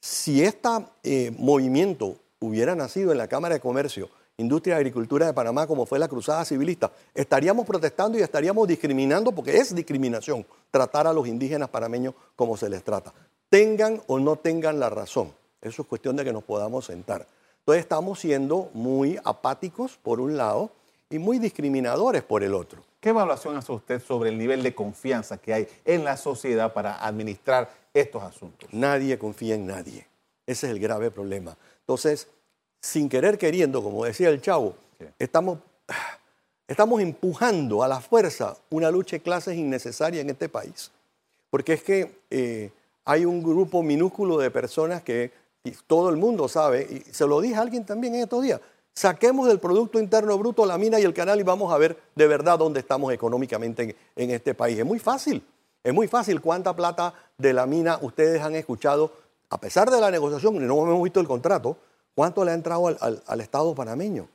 Si 0.00 0.42
este 0.42 0.68
movimiento 1.38 2.16
hubiera 2.40 2.74
nacido 2.74 3.12
en 3.12 3.18
la 3.18 3.28
Cámara 3.28 3.54
de 3.54 3.60
Comercio 3.60 4.08
industria 4.38 4.74
y 4.74 4.76
agricultura 4.76 5.26
de 5.26 5.32
Panamá, 5.32 5.66
como 5.66 5.86
fue 5.86 5.98
la 5.98 6.08
cruzada 6.08 6.44
civilista, 6.44 6.92
estaríamos 7.14 7.66
protestando 7.66 8.18
y 8.18 8.22
estaríamos 8.22 8.68
discriminando, 8.68 9.32
porque 9.32 9.56
es 9.56 9.74
discriminación 9.74 10.44
tratar 10.70 11.06
a 11.06 11.12
los 11.12 11.26
indígenas 11.26 11.70
panameños 11.70 12.14
como 12.34 12.56
se 12.56 12.68
les 12.68 12.82
trata. 12.82 13.12
Tengan 13.48 14.02
o 14.06 14.18
no 14.18 14.36
tengan 14.36 14.78
la 14.78 14.90
razón. 14.90 15.32
Eso 15.62 15.82
es 15.82 15.88
cuestión 15.88 16.16
de 16.16 16.24
que 16.24 16.32
nos 16.32 16.44
podamos 16.44 16.84
sentar. 16.84 17.26
Entonces 17.60 17.82
estamos 17.82 18.20
siendo 18.20 18.68
muy 18.74 19.18
apáticos 19.24 19.98
por 20.02 20.20
un 20.20 20.36
lado 20.36 20.70
y 21.08 21.18
muy 21.18 21.38
discriminadores 21.38 22.22
por 22.22 22.42
el 22.42 22.54
otro. 22.54 22.82
¿Qué 23.00 23.10
evaluación 23.10 23.56
hace 23.56 23.72
usted 23.72 24.02
sobre 24.02 24.30
el 24.30 24.38
nivel 24.38 24.62
de 24.62 24.74
confianza 24.74 25.38
que 25.38 25.52
hay 25.52 25.68
en 25.84 26.04
la 26.04 26.16
sociedad 26.16 26.72
para 26.72 27.04
administrar 27.04 27.70
estos 27.94 28.22
asuntos? 28.22 28.68
Nadie 28.72 29.18
confía 29.18 29.54
en 29.54 29.66
nadie. 29.66 30.06
Ese 30.46 30.66
es 30.66 30.72
el 30.72 30.80
grave 30.80 31.10
problema. 31.10 31.56
Entonces, 31.80 32.28
sin 32.80 33.08
querer 33.08 33.38
queriendo, 33.38 33.82
como 33.82 34.04
decía 34.04 34.28
el 34.28 34.40
chavo, 34.40 34.74
estamos, 35.18 35.58
estamos 36.68 37.00
empujando 37.00 37.82
a 37.82 37.88
la 37.88 38.00
fuerza 38.00 38.56
una 38.70 38.90
lucha 38.90 39.16
de 39.16 39.22
clases 39.22 39.56
innecesaria 39.56 40.20
en 40.20 40.30
este 40.30 40.48
país. 40.48 40.90
Porque 41.50 41.74
es 41.74 41.82
que 41.82 42.20
eh, 42.30 42.70
hay 43.04 43.24
un 43.24 43.42
grupo 43.42 43.82
minúsculo 43.82 44.38
de 44.38 44.50
personas 44.50 45.02
que 45.02 45.32
todo 45.86 46.10
el 46.10 46.16
mundo 46.16 46.48
sabe, 46.48 46.86
y 46.90 47.12
se 47.12 47.26
lo 47.26 47.40
dije 47.40 47.56
a 47.56 47.60
alguien 47.60 47.84
también 47.84 48.14
en 48.14 48.22
estos 48.22 48.42
días, 48.42 48.60
saquemos 48.96 49.46
del 49.46 49.60
Producto 49.60 50.00
Interno 50.00 50.36
Bruto 50.38 50.64
la 50.64 50.78
mina 50.78 50.98
y 50.98 51.04
el 51.04 51.12
canal 51.12 51.38
y 51.38 51.42
vamos 51.42 51.72
a 51.72 51.76
ver 51.76 51.96
de 52.14 52.26
verdad 52.26 52.58
dónde 52.58 52.80
estamos 52.80 53.12
económicamente 53.12 53.94
en 54.16 54.30
este 54.30 54.54
país. 54.54 54.78
Es 54.78 54.86
muy 54.86 54.98
fácil, 54.98 55.46
es 55.84 55.94
muy 55.94 56.08
fácil 56.08 56.40
cuánta 56.40 56.74
plata 56.74 57.12
de 57.36 57.52
la 57.52 57.66
mina 57.66 57.98
ustedes 58.00 58.42
han 58.42 58.56
escuchado 58.56 59.12
a 59.50 59.60
pesar 59.60 59.90
de 59.90 60.00
la 60.00 60.10
negociación, 60.10 60.66
no 60.66 60.82
hemos 60.82 61.02
visto 61.02 61.20
el 61.20 61.28
contrato, 61.28 61.76
¿cuánto 62.14 62.44
le 62.44 62.50
ha 62.50 62.54
entrado 62.54 62.88
al, 62.88 63.40
Estado 63.40 63.74
panameño? 63.74 64.28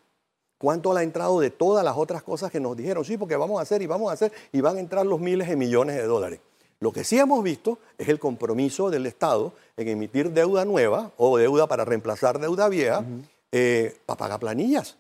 ¿Cuánto 0.57 0.93
le 0.93 1.01
ha 1.01 1.03
entrado 1.03 1.39
de 1.39 1.49
todas 1.49 1.83
las 1.83 1.97
otras 1.97 2.23
cosas 2.23 2.51
que 2.51 2.59
nos 2.59 2.77
dijeron? 2.77 3.03
Sí, 3.03 3.17
porque 3.17 3.35
vamos 3.35 3.59
a 3.59 3.63
hacer 3.63 3.81
y 3.81 3.87
vamos 3.87 4.09
a 4.11 4.13
hacer 4.13 4.31
y 4.53 4.61
van 4.61 4.77
a 4.77 4.79
entrar 4.79 5.05
los 5.05 5.19
miles 5.19 5.49
de 5.49 5.55
millones 5.55 5.97
de 5.97 6.03
dólares. 6.03 6.39
Lo 6.79 6.93
que 6.93 7.03
sí 7.03 7.19
hemos 7.19 7.43
visto 7.43 7.79
es 7.97 8.07
el 8.07 8.19
compromiso 8.19 8.89
del 8.89 9.05
Estado 9.05 9.53
en 9.75 9.87
emitir 9.87 10.31
deuda 10.31 10.63
nueva 10.65 11.11
o 11.17 11.37
deuda 11.37 11.67
para 11.67 11.83
reemplazar 11.83 12.39
deuda 12.39 12.69
vieja 12.69 13.03
eh, 13.51 13.97
para 14.05 14.17
pagar 14.17 14.39
planillas, 14.39 14.97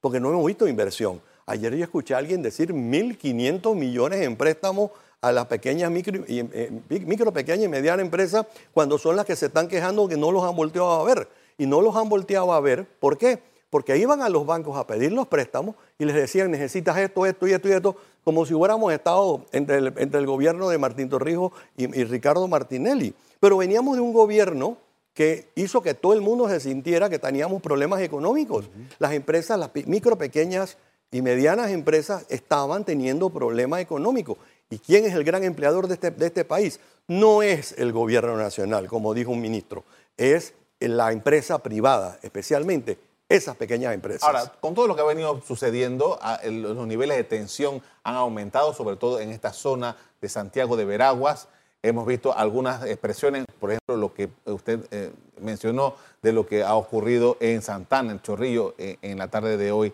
porque 0.00 0.20
no 0.20 0.30
hemos 0.30 0.46
visto 0.46 0.66
inversión. 0.66 1.20
Ayer 1.46 1.74
yo 1.76 1.84
escuché 1.84 2.14
a 2.14 2.18
alguien 2.18 2.42
decir 2.42 2.72
1.500 2.72 3.74
millones 3.74 4.20
en 4.22 4.36
préstamos 4.36 4.90
a 5.20 5.32
las 5.32 5.46
pequeñas, 5.46 5.90
micro, 5.90 6.24
eh, 6.26 6.70
micro, 6.88 7.32
pequeñas 7.32 7.64
y 7.64 7.68
medianas 7.68 8.04
empresas 8.04 8.46
cuando 8.72 8.98
son 8.98 9.16
las 9.16 9.24
que 9.24 9.36
se 9.36 9.46
están 9.46 9.68
quejando 9.68 10.08
que 10.08 10.16
no 10.16 10.30
los 10.30 10.44
han 10.44 10.56
volteado 10.56 10.90
a 10.90 11.04
ver. 11.04 11.28
Y 11.58 11.66
no 11.66 11.80
los 11.80 11.96
han 11.96 12.08
volteado 12.08 12.52
a 12.52 12.60
ver, 12.60 12.86
¿por 12.98 13.16
qué? 13.16 13.40
Porque 13.70 13.96
iban 13.96 14.22
a 14.22 14.28
los 14.28 14.46
bancos 14.46 14.76
a 14.76 14.86
pedir 14.86 15.12
los 15.12 15.26
préstamos 15.26 15.74
y 15.98 16.04
les 16.04 16.14
decían, 16.14 16.50
necesitas 16.50 16.96
esto, 16.98 17.26
esto 17.26 17.46
y 17.46 17.52
esto 17.52 17.68
y 17.68 17.72
esto, 17.72 17.96
como 18.24 18.46
si 18.46 18.54
hubiéramos 18.54 18.92
estado 18.92 19.46
entre 19.52 19.78
el, 19.78 19.86
entre 19.96 20.20
el 20.20 20.26
gobierno 20.26 20.68
de 20.68 20.78
Martín 20.78 21.08
Torrijos 21.08 21.52
y, 21.76 21.86
Ricardo 22.04 22.46
Martinelli. 22.46 23.14
Pero 23.40 23.56
veníamos 23.56 23.96
de 23.96 24.02
un 24.02 24.12
gobierno 24.12 24.76
que 25.16 25.48
hizo 25.54 25.80
que 25.80 25.94
todo 25.94 26.12
el 26.12 26.20
mundo 26.20 26.46
se 26.46 26.60
sintiera 26.60 27.08
que 27.08 27.18
teníamos 27.18 27.62
problemas 27.62 28.02
económicos. 28.02 28.66
Las 28.98 29.12
empresas, 29.12 29.58
las 29.58 29.70
micro, 29.86 30.18
pequeñas 30.18 30.76
y 31.10 31.22
medianas 31.22 31.70
empresas 31.70 32.26
estaban 32.28 32.84
teniendo 32.84 33.30
problemas 33.30 33.80
económicos. 33.80 34.36
¿Y 34.68 34.78
quién 34.78 35.06
es 35.06 35.14
el 35.14 35.24
gran 35.24 35.42
empleador 35.42 35.88
de 35.88 35.94
este, 35.94 36.10
de 36.10 36.26
este 36.26 36.44
país? 36.44 36.80
No 37.08 37.42
es 37.42 37.72
el 37.78 37.92
gobierno 37.92 38.36
nacional, 38.36 38.88
como 38.88 39.14
dijo 39.14 39.30
un 39.30 39.40
ministro, 39.40 39.84
es 40.18 40.52
la 40.80 41.10
empresa 41.12 41.62
privada, 41.62 42.18
especialmente 42.22 42.98
esas 43.26 43.56
pequeñas 43.56 43.94
empresas. 43.94 44.22
Ahora, 44.22 44.52
con 44.60 44.74
todo 44.74 44.86
lo 44.86 44.94
que 44.96 45.00
ha 45.00 45.06
venido 45.06 45.40
sucediendo, 45.48 46.20
los 46.44 46.86
niveles 46.86 47.16
de 47.16 47.24
tensión 47.24 47.82
han 48.02 48.16
aumentado, 48.16 48.74
sobre 48.74 48.96
todo 48.96 49.18
en 49.18 49.30
esta 49.30 49.54
zona 49.54 49.96
de 50.20 50.28
Santiago 50.28 50.76
de 50.76 50.84
Veraguas. 50.84 51.48
Hemos 51.86 52.04
visto 52.04 52.36
algunas 52.36 52.84
expresiones, 52.84 53.44
por 53.60 53.70
ejemplo, 53.70 53.96
lo 53.96 54.12
que 54.12 54.28
usted 54.46 54.80
eh, 54.90 55.12
mencionó 55.40 55.94
de 56.20 56.32
lo 56.32 56.44
que 56.44 56.64
ha 56.64 56.74
ocurrido 56.74 57.36
en 57.38 57.62
Santana, 57.62 58.10
en 58.10 58.20
Chorrillo, 58.20 58.74
eh, 58.76 58.96
en 59.02 59.18
la 59.18 59.28
tarde 59.28 59.56
de 59.56 59.70
hoy. 59.70 59.92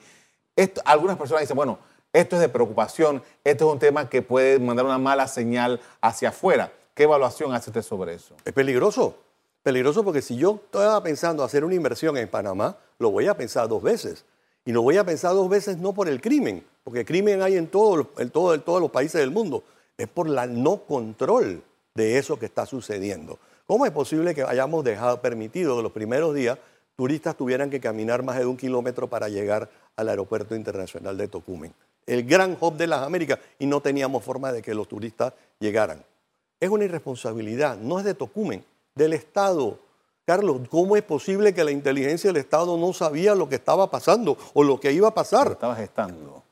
algunas 0.86 1.18
personas 1.18 1.42
dicen, 1.42 1.54
bueno, 1.54 1.78
esto 2.10 2.36
es 2.36 2.40
de 2.40 2.48
preocupación, 2.48 3.22
esto 3.44 3.66
es 3.66 3.72
un 3.74 3.78
tema 3.78 4.08
que 4.08 4.22
puede 4.22 4.58
mandar 4.58 4.86
una 4.86 4.96
mala 4.96 5.28
señal 5.28 5.82
hacia 6.00 6.30
afuera. 6.30 6.72
¿Qué 6.94 7.02
evaluación 7.02 7.52
hace 7.52 7.68
usted 7.68 7.82
sobre 7.82 8.14
eso? 8.14 8.36
Es 8.42 8.54
peligroso, 8.54 9.14
peligroso 9.62 10.02
porque 10.02 10.22
si 10.22 10.36
yo 10.36 10.60
estaba 10.64 11.02
pensando 11.02 11.44
hacer 11.44 11.62
una 11.62 11.74
inversión 11.74 12.16
en 12.16 12.26
Panamá, 12.26 12.78
lo 12.98 13.10
voy 13.10 13.26
a 13.26 13.36
pensar 13.36 13.68
dos 13.68 13.82
veces. 13.82 14.24
Y 14.64 14.72
lo 14.72 14.80
voy 14.80 14.96
a 14.96 15.04
pensar 15.04 15.34
dos 15.34 15.50
veces 15.50 15.76
no 15.76 15.92
por 15.92 16.08
el 16.08 16.22
crimen, 16.22 16.64
porque 16.84 17.04
crimen 17.04 17.42
hay 17.42 17.58
en, 17.58 17.66
todo, 17.66 18.08
en, 18.16 18.30
todo, 18.30 18.54
en 18.54 18.62
todos 18.62 18.80
los 18.80 18.90
países 18.90 19.20
del 19.20 19.30
mundo, 19.30 19.62
es 19.98 20.08
por 20.08 20.26
la 20.26 20.46
no 20.46 20.84
control 20.84 21.62
de 21.94 22.18
eso 22.18 22.38
que 22.38 22.46
está 22.46 22.66
sucediendo. 22.66 23.38
¿Cómo 23.66 23.86
es 23.86 23.92
posible 23.92 24.34
que 24.34 24.42
hayamos 24.42 24.84
dejado 24.84 25.20
permitido 25.20 25.76
que 25.76 25.82
los 25.82 25.92
primeros 25.92 26.34
días 26.34 26.58
turistas 26.96 27.36
tuvieran 27.36 27.70
que 27.70 27.80
caminar 27.80 28.22
más 28.22 28.38
de 28.38 28.46
un 28.46 28.56
kilómetro 28.56 29.08
para 29.08 29.28
llegar 29.28 29.70
al 29.96 30.08
aeropuerto 30.08 30.54
internacional 30.54 31.16
de 31.16 31.28
Tocumen? 31.28 31.72
el 32.06 32.24
gran 32.24 32.56
hub 32.60 32.76
de 32.76 32.86
las 32.86 33.02
Américas, 33.02 33.38
y 33.58 33.66
no 33.66 33.80
teníamos 33.80 34.24
forma 34.24 34.52
de 34.52 34.62
que 34.62 34.74
los 34.74 34.88
turistas 34.88 35.32
llegaran. 35.58 36.04
Es 36.60 36.70
una 36.70 36.84
irresponsabilidad, 36.84 37.76
no 37.76 37.98
es 37.98 38.04
de 38.04 38.14
Tocumen, 38.14 38.64
del 38.94 39.12
Estado. 39.12 39.78
Carlos, 40.24 40.60
¿cómo 40.70 40.96
es 40.96 41.02
posible 41.02 41.52
que 41.52 41.64
la 41.64 41.70
inteligencia 41.70 42.28
del 42.30 42.40
Estado 42.40 42.76
no 42.76 42.92
sabía 42.92 43.34
lo 43.34 43.48
que 43.48 43.56
estaba 43.56 43.90
pasando 43.90 44.36
o 44.54 44.62
lo 44.62 44.78
que 44.78 44.92
iba 44.92 45.08
a 45.08 45.14
pasar? 45.14 45.46
Lo 45.46 45.52
estaba 45.52 45.76
gestando. 45.76 46.42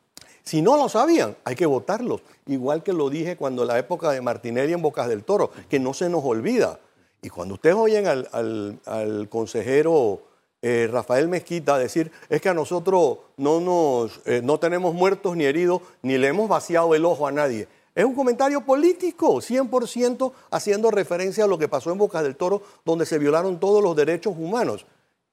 Si 0.50 0.62
no 0.62 0.76
lo 0.76 0.88
sabían, 0.88 1.36
hay 1.44 1.54
que 1.54 1.64
votarlos. 1.64 2.22
Igual 2.48 2.82
que 2.82 2.92
lo 2.92 3.08
dije 3.08 3.36
cuando 3.36 3.64
la 3.64 3.78
época 3.78 4.10
de 4.10 4.20
Martinelli 4.20 4.72
en 4.72 4.82
Bocas 4.82 5.08
del 5.08 5.22
Toro, 5.22 5.52
que 5.68 5.78
no 5.78 5.94
se 5.94 6.08
nos 6.08 6.24
olvida. 6.24 6.80
Y 7.22 7.28
cuando 7.28 7.54
ustedes 7.54 7.76
oyen 7.76 8.08
al, 8.08 9.28
consejero 9.30 10.22
eh, 10.60 10.88
Rafael 10.90 11.28
Mezquita 11.28 11.78
decir 11.78 12.10
es 12.28 12.40
que 12.40 12.48
a 12.48 12.54
nosotros 12.54 13.18
no, 13.36 14.10
eh, 14.24 14.40
no 14.42 14.58
tenemos 14.58 14.92
muertos 14.92 15.36
ni 15.36 15.44
heridos, 15.44 15.82
ni 16.02 16.18
le 16.18 16.26
hemos 16.26 16.48
vaciado 16.48 16.96
el 16.96 17.04
ojo 17.04 17.28
a 17.28 17.30
nadie. 17.30 17.68
Es 17.94 18.04
un 18.04 18.16
comentario 18.16 18.62
político, 18.62 19.36
100% 19.36 20.32
haciendo 20.50 20.90
referencia 20.90 21.44
a 21.44 21.46
lo 21.46 21.58
que 21.58 21.68
pasó 21.68 21.92
en 21.92 21.98
Boca 21.98 22.24
del 22.24 22.34
Toro, 22.34 22.60
donde 22.84 23.06
se 23.06 23.20
violaron 23.20 23.60
todos 23.60 23.84
los 23.84 23.94
derechos 23.94 24.34
humanos. 24.36 24.84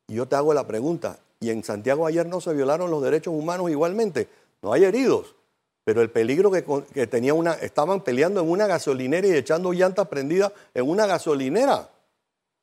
Y 0.07 0.13
yo 0.13 0.27
te 0.27 0.35
hago 0.35 0.53
la 0.53 0.67
pregunta, 0.67 1.17
¿y 1.39 1.49
en 1.49 1.63
Santiago 1.63 2.05
ayer 2.05 2.27
no 2.27 2.39
se 2.39 2.53
violaron 2.53 2.91
los 2.91 3.01
derechos 3.01 3.33
humanos 3.33 3.71
igualmente? 3.71 4.27
No 4.61 4.73
hay 4.73 4.83
heridos, 4.83 5.35
pero 5.83 6.01
el 6.01 6.09
peligro 6.09 6.51
que, 6.51 7.07
tenía 7.07 7.33
una, 7.33 7.53
estaban 7.53 8.01
peleando 8.01 8.41
en 8.41 8.49
una 8.49 8.67
gasolinera 8.67 9.27
y 9.27 9.31
echando 9.31 9.73
llantas 9.73 10.07
prendidas 10.07 10.51
en 10.73 10.89
una 10.89 11.05
gasolinera. 11.05 11.89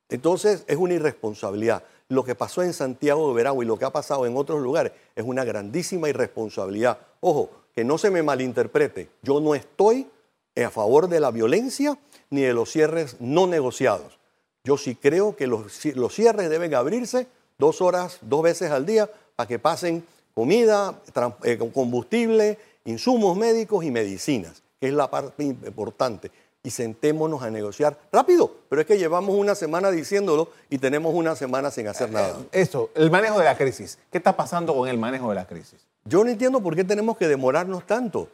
Entonces 0.09 0.65
es 0.67 0.77
una 0.77 0.95
irresponsabilidad 0.95 1.83
lo 2.09 2.25
que 2.25 2.35
pasó 2.35 2.63
en 2.63 2.73
Santiago 2.73 3.29
de 3.29 3.35
Veragua 3.35 3.65
y 3.65 3.67
lo 3.67 3.79
que 3.79 3.85
ha 3.85 3.91
pasado 3.91 4.27
en 4.27 4.37
otros 4.37 4.61
lugares 4.61 4.93
es 5.15 5.25
una 5.25 5.45
grandísima 5.45 6.09
irresponsabilidad. 6.09 6.99
Ojo, 7.21 7.51
que 7.75 7.85
no 7.85 7.99
se 7.99 8.11
me 8.11 8.23
malinterprete, 8.23 9.09
yo 9.23 9.41
no 9.41 9.55
estoy 9.55 10.09
a 10.57 10.71
favor 10.71 11.09
de 11.09 11.21
la 11.21 11.31
violencia 11.31 11.99
ni 12.31 12.43
de 12.43 12.55
los 12.55 12.71
cierres 12.71 13.17
no 13.21 13.47
negociados. 13.47 14.19
Yo 14.65 14.79
sí 14.79 14.95
creo 14.95 15.37
que 15.37 15.47
los, 15.47 15.73
cierres 16.11 16.49
deben 16.49 16.75
abrirse 16.75 17.27
dos 17.59 17.81
horas, 17.81 18.19
dos 18.23 18.43
veces 18.43 18.71
al 18.71 18.87
día, 18.87 19.11
para 19.37 19.49
que 19.49 19.59
pasen 19.59 20.07
comida, 20.35 21.01
eh, 21.45 21.59
combustible, 21.73 22.59
insumos 22.85 23.37
médicos 23.37 23.85
y 23.85 23.91
medicinas, 23.91 24.63
que 24.81 24.89
es 24.89 24.95
la 24.95 25.11
parte 25.11 25.45
importante 25.45 26.31
y 26.65 26.71
sentémonos 26.71 27.43
a 27.43 27.51
negociar 27.51 27.97
rápido. 28.11 28.51
Pero 28.69 28.81
es 28.81 28.87
que 28.87 28.99
llevamos 28.99 29.37
una 29.37 29.55
semana 29.55 29.91
diciéndolo 29.91 30.49
y 30.71 30.79
tenemos 30.79 31.15
una 31.15 31.37
semana 31.37 31.71
sin 31.71 31.87
hacer 31.87 32.11
nada. 32.11 32.39
Eh, 32.53 32.63
eso, 32.63 32.91
el 32.95 33.11
manejo 33.11 33.39
de 33.39 33.45
la 33.45 33.57
crisis. 33.57 33.99
¿Qué 34.11 34.19
está 34.19 34.35
pasando 34.35 34.75
con 34.75 34.89
el 34.89 34.99
manejo 34.99 35.29
de 35.29 35.37
la 35.37 35.47
crisis? 35.47 35.87
Yo 36.05 36.25
no 36.25 36.31
entiendo 36.31 36.63
por 36.63 36.75
qué 36.75 36.83
tenemos 36.83 37.17
que 37.17 37.29
demorarnos 37.29 37.87
tanto. 37.87 38.29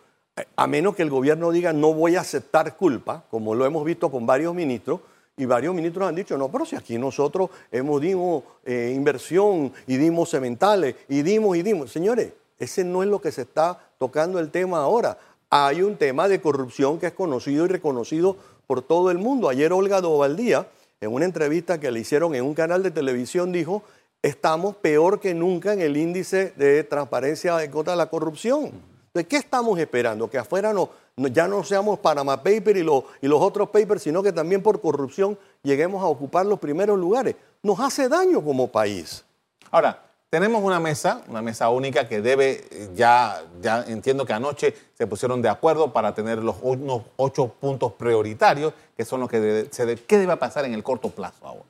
A 0.57 0.67
menos 0.69 0.95
que 0.95 1.03
el 1.03 1.11
gobierno 1.11 1.51
diga 1.51 1.73
no 1.73 1.93
voy 1.93 2.17
a 2.17 2.21
aceptar 2.21 2.77
culpa, 2.77 3.25
como 3.31 3.55
lo 3.55 3.67
hemos 3.67 3.85
visto 3.85 4.11
con 4.11 4.27
varios 4.27 4.55
ministros, 4.55 5.01
y 5.41 5.47
varios 5.47 5.75
ministros 5.75 6.09
han 6.09 6.15
dicho, 6.15 6.37
no, 6.37 6.51
pero 6.51 6.65
si 6.65 6.77
aquí 6.77 6.99
nosotros 6.99 7.51
hemos 7.73 8.01
dimos 8.01 8.45
eh, 8.65 8.93
inversión 8.95 9.73
y 9.87 9.97
dimos 9.97 10.31
cementales 10.31 10.95
y 11.09 11.23
dimos 11.23 11.57
y 11.57 11.63
dimos. 11.63 11.91
Señores, 11.91 12.33
ese 12.59 12.85
no 12.85 13.03
es 13.03 13.09
lo 13.09 13.21
que 13.21 13.33
se 13.33 13.43
está 13.43 13.79
tocando 13.99 14.39
el 14.39 14.51
tema 14.51 14.79
ahora 14.79 15.19
hay 15.51 15.83
un 15.83 15.97
tema 15.97 16.29
de 16.29 16.41
corrupción 16.41 16.99
que 16.99 17.09
es 17.09 17.13
conocido 17.13 17.65
y 17.65 17.69
reconocido 17.69 18.37
por 18.69 18.83
todo 18.83 19.11
el 19.11 19.19
mundo. 19.19 19.49
Ayer 19.49 19.73
Olga 19.73 20.01
Dovaldía, 20.01 20.69
en 21.01 21.13
una 21.13 21.25
entrevista 21.25 21.81
que 21.81 21.91
le 21.91 22.01
hicieron 22.01 22.37
en 22.37 22.45
un 22.45 22.55
canal 22.55 22.85
de 22.85 22.93
televisión, 22.93 23.51
dijo, 23.51 23.83
estamos 24.23 24.77
peor 24.77 25.19
que 25.19 25.35
nunca 25.35 25.73
en 25.73 25.81
el 25.81 25.97
índice 25.97 26.53
de 26.57 26.85
transparencia 26.85 27.69
contra 27.71 27.97
la 27.97 28.07
corrupción. 28.07 28.71
¿De 29.13 29.27
qué 29.27 29.37
estamos 29.37 29.79
esperando? 29.79 30.31
Que 30.31 30.39
afuera 30.39 30.73
no, 30.73 30.91
ya 31.17 31.49
no 31.49 31.65
seamos 31.65 31.99
Panama 31.99 32.43
Paper 32.43 32.77
y, 32.77 32.81
y 32.81 33.29
los 33.29 33.41
otros 33.41 33.71
papers, 33.71 34.03
sino 34.03 34.23
que 34.23 34.33
también 34.33 34.63
por 34.63 34.81
corrupción 34.81 35.39
lleguemos 35.63 36.03
a 36.03 36.07
ocupar 36.07 36.47
los 36.47 36.59
primeros 36.59 36.99
lugares. 36.99 37.35
Nos 37.63 37.81
hace 37.81 38.09
daño 38.09 38.43
como 38.43 38.69
país. 38.69 39.25
Ahora, 39.71 40.01
tenemos 40.31 40.63
una 40.63 40.79
mesa, 40.79 41.23
una 41.27 41.43
mesa 41.43 41.69
única 41.71 42.09
que 42.09 42.21
debe, 42.23 42.65
ya, 42.95 43.43
ya 43.61 43.83
entiendo 43.83 44.25
que 44.25 44.33
anoche 44.33 44.75
se 44.95 45.09
pusieron 45.09 45.43
de 45.43 45.49
acuerdo 45.49 45.93
para 45.93 46.15
tener 46.15 46.39
los 46.39 46.57
unos 46.63 47.03
ocho 47.17 47.49
puntos 47.49 47.93
prioritarios, 47.95 48.73
que 48.97 49.05
son 49.05 49.19
los 49.19 49.29
que 49.29 49.41
debe, 49.41 49.69
se 49.73 49.97
¿qué 49.97 50.19
debe 50.19 50.37
pasar 50.37 50.65
en 50.65 50.75
el 50.75 50.85
corto 50.85 51.11
plazo 51.11 51.45
ahora? 51.45 51.65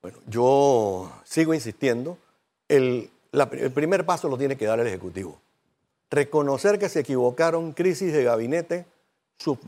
Bueno, 0.00 0.18
yo 0.28 1.10
sigo 1.24 1.52
insistiendo, 1.52 2.16
el, 2.68 3.10
el 3.32 3.72
primer 3.72 4.06
paso 4.06 4.28
lo 4.28 4.38
tiene 4.38 4.56
que 4.56 4.66
dar 4.66 4.78
el 4.78 4.86
Ejecutivo. 4.86 5.36
Reconocer 6.10 6.78
que 6.78 6.88
se 6.88 7.00
equivocaron, 7.00 7.72
crisis 7.72 8.12
de 8.12 8.24
gabinete, 8.24 8.86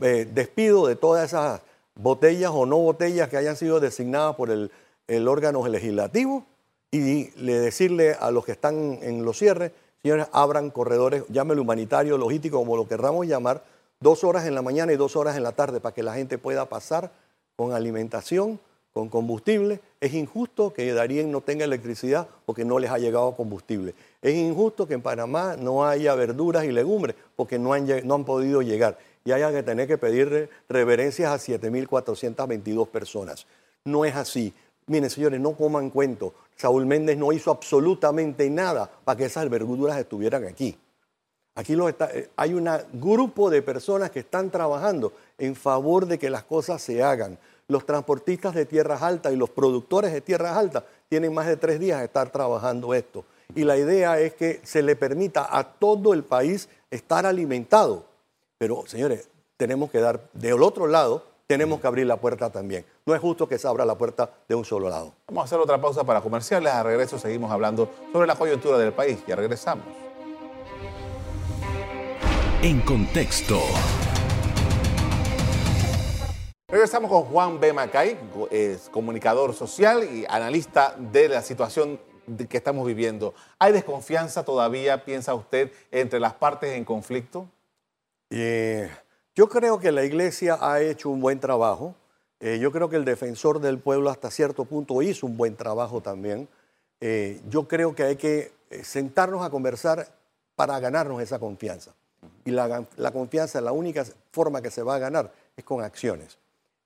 eh, 0.01 0.27
despido 0.31 0.87
de 0.87 0.95
todas 0.95 1.25
esas 1.25 1.61
botellas 1.95 2.51
o 2.53 2.65
no 2.65 2.77
botellas 2.79 3.29
que 3.29 3.37
hayan 3.37 3.55
sido 3.55 3.79
designadas 3.79 4.35
por 4.35 4.51
el, 4.51 4.71
el 5.07 5.27
órgano 5.27 5.67
legislativo 5.67 6.45
y 6.91 7.31
le 7.41 7.59
decirle 7.59 8.15
a 8.19 8.29
los 8.29 8.45
que 8.45 8.51
están 8.51 8.99
en 9.01 9.25
los 9.25 9.39
cierres, 9.39 9.71
señores, 10.01 10.27
abran 10.31 10.69
corredores, 10.69 11.23
llámelo 11.29 11.63
humanitario, 11.63 12.17
logístico, 12.17 12.59
como 12.59 12.77
lo 12.77 12.87
querramos 12.87 13.25
llamar, 13.25 13.63
dos 13.99 14.23
horas 14.23 14.45
en 14.45 14.53
la 14.53 14.61
mañana 14.61 14.93
y 14.93 14.97
dos 14.97 15.15
horas 15.15 15.35
en 15.37 15.43
la 15.43 15.53
tarde 15.53 15.79
para 15.79 15.95
que 15.95 16.03
la 16.03 16.13
gente 16.13 16.37
pueda 16.37 16.67
pasar 16.67 17.11
con 17.55 17.73
alimentación, 17.73 18.59
con 18.93 19.09
combustible. 19.09 19.79
Es 20.01 20.13
injusto 20.13 20.73
que 20.73 20.93
Darien 20.93 21.31
no 21.31 21.41
tenga 21.41 21.65
electricidad 21.65 22.27
porque 22.45 22.65
no 22.65 22.77
les 22.77 22.91
ha 22.91 22.99
llegado 22.99 23.35
combustible. 23.35 23.95
Es 24.23 24.33
injusto 24.33 24.87
que 24.87 24.95
en 24.95 25.01
Panamá 25.01 25.57
no 25.59 25.85
haya 25.85 26.15
verduras 26.15 26.63
y 26.63 26.71
legumbres 26.71 27.15
porque 27.35 27.59
no 27.59 27.73
han, 27.73 27.85
no 28.07 28.15
han 28.15 28.23
podido 28.23 28.61
llegar 28.61 28.97
y 29.25 29.31
haya 29.31 29.51
que 29.51 29.63
tener 29.63 29.87
que 29.87 29.97
pedir 29.97 30.49
reverencias 30.69 31.31
a 31.31 31.53
7.422 31.53 32.87
personas. 32.87 33.45
No 33.85 34.05
es 34.05 34.15
así. 34.15 34.53
Miren, 34.87 35.09
señores, 35.09 35.39
no 35.39 35.53
coman 35.53 35.89
cuento. 35.89 36.33
Saúl 36.55 36.85
Méndez 36.85 37.17
no 37.17 37.31
hizo 37.31 37.51
absolutamente 37.51 38.49
nada 38.49 38.89
para 39.03 39.17
que 39.17 39.25
esas 39.25 39.49
verduras 39.49 39.97
estuvieran 39.97 40.45
aquí. 40.45 40.77
Aquí 41.55 41.73
eh, 41.73 42.29
hay 42.35 42.53
un 42.53 42.69
grupo 42.93 43.49
de 43.49 43.61
personas 43.61 44.09
que 44.09 44.19
están 44.19 44.49
trabajando 44.49 45.13
en 45.37 45.55
favor 45.55 46.05
de 46.05 46.17
que 46.17 46.29
las 46.29 46.43
cosas 46.43 46.81
se 46.81 47.03
hagan. 47.03 47.37
Los 47.67 47.85
transportistas 47.85 48.55
de 48.55 48.65
tierras 48.65 49.01
altas 49.01 49.33
y 49.33 49.35
los 49.35 49.49
productores 49.49 50.11
de 50.11 50.21
tierras 50.21 50.57
altas 50.57 50.83
tienen 51.09 51.33
más 51.33 51.47
de 51.47 51.57
tres 51.57 51.79
días 51.79 51.99
de 51.99 52.05
estar 52.05 52.29
trabajando 52.31 52.93
esto. 52.93 53.23
Y 53.55 53.63
la 53.63 53.77
idea 53.77 54.19
es 54.19 54.33
que 54.33 54.61
se 54.63 54.81
le 54.81 54.95
permita 54.95 55.47
a 55.49 55.63
todo 55.63 56.13
el 56.13 56.23
país 56.23 56.69
estar 56.91 57.25
alimentado. 57.25 58.05
Pero, 58.57 58.83
señores, 58.87 59.29
tenemos 59.57 59.91
que 59.91 59.99
dar 59.99 60.21
del 60.33 60.63
otro 60.63 60.87
lado 60.87 61.33
tenemos 61.47 61.79
que 61.81 61.87
abrir 61.87 62.07
la 62.07 62.17
puerta 62.17 62.49
también. 62.49 62.85
No 63.05 63.13
es 63.13 63.21
justo 63.21 63.47
que 63.47 63.57
se 63.57 63.67
abra 63.67 63.85
la 63.85 63.95
puerta 63.95 64.29
de 64.47 64.55
un 64.55 64.65
solo 64.65 64.89
lado. 64.89 65.13
Vamos 65.27 65.43
a 65.43 65.45
hacer 65.45 65.59
otra 65.59 65.79
pausa 65.79 66.03
para 66.03 66.21
comerciales. 66.21 66.73
A 66.73 66.83
regreso 66.83 67.19
seguimos 67.19 67.51
hablando 67.51 67.89
sobre 68.11 68.27
la 68.27 68.35
coyuntura 68.35 68.77
del 68.77 68.93
país. 68.93 69.19
Ya 69.27 69.35
regresamos. 69.35 69.85
En 72.61 72.81
contexto. 72.81 73.59
Regresamos 76.67 77.11
con 77.11 77.23
Juan 77.25 77.59
B. 77.59 77.71
Macay, 77.71 78.17
es 78.49 78.89
comunicador 78.89 79.53
social 79.53 80.03
y 80.11 80.25
analista 80.27 80.95
de 80.97 81.29
la 81.29 81.43
situación 81.43 81.99
que 82.49 82.57
estamos 82.57 82.85
viviendo. 82.85 83.33
¿Hay 83.59 83.71
desconfianza 83.71 84.43
todavía, 84.43 85.05
piensa 85.05 85.33
usted, 85.33 85.71
entre 85.91 86.19
las 86.19 86.33
partes 86.33 86.71
en 86.71 86.85
conflicto? 86.85 87.47
Eh, 88.29 88.89
yo 89.35 89.49
creo 89.49 89.79
que 89.79 89.91
la 89.91 90.03
iglesia 90.03 90.57
ha 90.59 90.81
hecho 90.81 91.09
un 91.09 91.21
buen 91.21 91.39
trabajo. 91.39 91.95
Eh, 92.39 92.59
yo 92.59 92.71
creo 92.71 92.89
que 92.89 92.95
el 92.95 93.05
defensor 93.05 93.59
del 93.59 93.79
pueblo 93.79 94.09
hasta 94.09 94.31
cierto 94.31 94.65
punto 94.65 95.01
hizo 95.01 95.25
un 95.25 95.37
buen 95.37 95.55
trabajo 95.55 96.01
también. 96.01 96.47
Eh, 96.99 97.41
yo 97.49 97.67
creo 97.67 97.95
que 97.95 98.03
hay 98.03 98.15
que 98.15 98.51
sentarnos 98.83 99.45
a 99.45 99.49
conversar 99.49 100.07
para 100.55 100.79
ganarnos 100.79 101.21
esa 101.21 101.39
confianza. 101.39 101.93
Y 102.45 102.51
la, 102.51 102.85
confianza, 103.11 103.61
la 103.61 103.71
única 103.71 104.05
forma 104.31 104.61
que 104.61 104.71
se 104.71 104.83
va 104.83 104.95
a 104.95 104.99
ganar 104.99 105.31
es 105.55 105.63
con 105.63 105.83
acciones. 105.83 106.37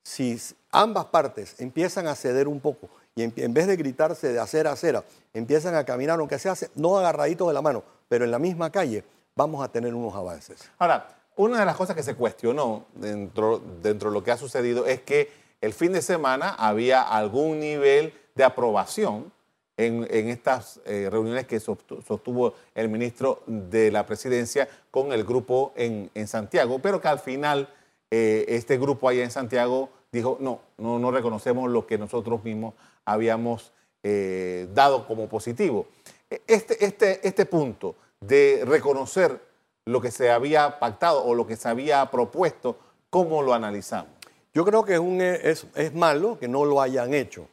Si 0.03 0.39
ambas 0.71 1.05
partes 1.05 1.59
empiezan 1.59 2.07
a 2.07 2.15
ceder 2.15 2.47
un 2.47 2.59
poco 2.59 2.89
y 3.17 3.23
en, 3.23 3.53
vez 3.53 3.65
de 3.65 3.75
gritarse 3.75 4.31
de 4.31 4.39
acera 4.39 4.69
a 4.69 4.73
acera, 4.73 5.03
empiezan 5.33 5.73
a 5.73 5.83
caminar, 5.83 6.19
aunque 6.19 6.37
se 6.37 6.49
hace, 6.49 6.69
no 6.75 6.99
agarraditos 6.99 7.47
de 7.47 7.53
la 7.55 7.63
mano, 7.63 7.83
pero 8.07 8.25
en 8.25 8.29
la 8.29 8.37
misma 8.37 8.71
calle, 8.71 9.03
vamos 9.35 9.65
a 9.65 9.71
tener 9.71 9.95
unos 9.95 10.13
avances. 10.13 10.69
Ahora, 10.77 11.07
una 11.35 11.59
de 11.59 11.65
las 11.65 11.75
cosas 11.75 11.95
que 11.95 12.03
se 12.03 12.13
cuestionó 12.13 12.85
dentro, 12.93 13.59
dentro 13.81 14.11
de 14.11 14.13
lo 14.13 14.23
que 14.23 14.29
ha 14.29 14.37
sucedido 14.37 14.85
es 14.85 15.01
que 15.01 15.31
el 15.61 15.73
fin 15.73 15.93
de 15.93 16.03
semana 16.03 16.49
había 16.59 17.01
algún 17.01 17.59
nivel 17.59 18.13
de 18.35 18.43
aprobación 18.43 19.31
en, 19.77 20.03
estas 20.29 20.79
eh, 20.85 21.07
reuniones 21.11 21.47
que 21.47 21.59
sostuvo 21.59 22.53
el 22.75 22.87
ministro 22.87 23.41
de 23.47 23.91
la 23.91 24.05
presidencia 24.05 24.67
con 24.91 25.11
el 25.11 25.23
grupo 25.23 25.73
en, 25.75 26.27
Santiago, 26.27 26.77
pero 26.79 27.01
que 27.01 27.07
al 27.07 27.19
final 27.19 27.67
eh, 28.11 28.45
este 28.47 28.77
grupo 28.77 29.09
allá 29.09 29.23
en 29.23 29.31
Santiago 29.31 29.89
dijo, 30.11 30.37
no, 30.39 30.61
no, 30.77 30.99
no 30.99 31.11
reconocemos 31.11 31.69
lo 31.69 31.85
que 31.85 31.97
nosotros 31.97 32.43
mismos 32.43 32.73
habíamos 33.07 33.73
eh, 34.03 34.67
dado 34.73 35.07
como 35.07 35.27
positivo. 35.27 35.87
Este, 36.29 36.85
este, 36.85 37.25
este 37.25 37.45
punto 37.45 37.95
de 38.19 38.63
reconocer 38.65 39.39
lo 39.85 40.01
que 40.01 40.11
se 40.11 40.29
había 40.29 40.79
pactado 40.79 41.23
o 41.23 41.33
lo 41.33 41.47
que 41.47 41.55
se 41.55 41.69
había 41.69 42.11
propuesto, 42.11 42.77
¿cómo 43.09 43.41
lo 43.41 43.53
analizamos? 43.53 44.11
Yo 44.53 44.65
creo 44.65 44.83
que 44.83 44.93
es, 44.93 44.99
un, 44.99 45.21
es, 45.21 45.65
es 45.75 45.93
malo 45.93 46.37
que 46.37 46.49
no 46.49 46.65
lo 46.65 46.81
hayan 46.81 47.13
hecho. 47.13 47.47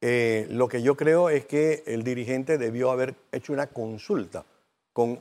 Eh, 0.00 0.48
lo 0.50 0.66
que 0.66 0.82
yo 0.82 0.96
creo 0.96 1.28
es 1.28 1.46
que 1.46 1.84
el 1.86 2.02
dirigente 2.02 2.58
debió 2.58 2.90
haber 2.90 3.14
hecho 3.30 3.52
una 3.52 3.68
consulta 3.68 4.44
con 4.92 5.20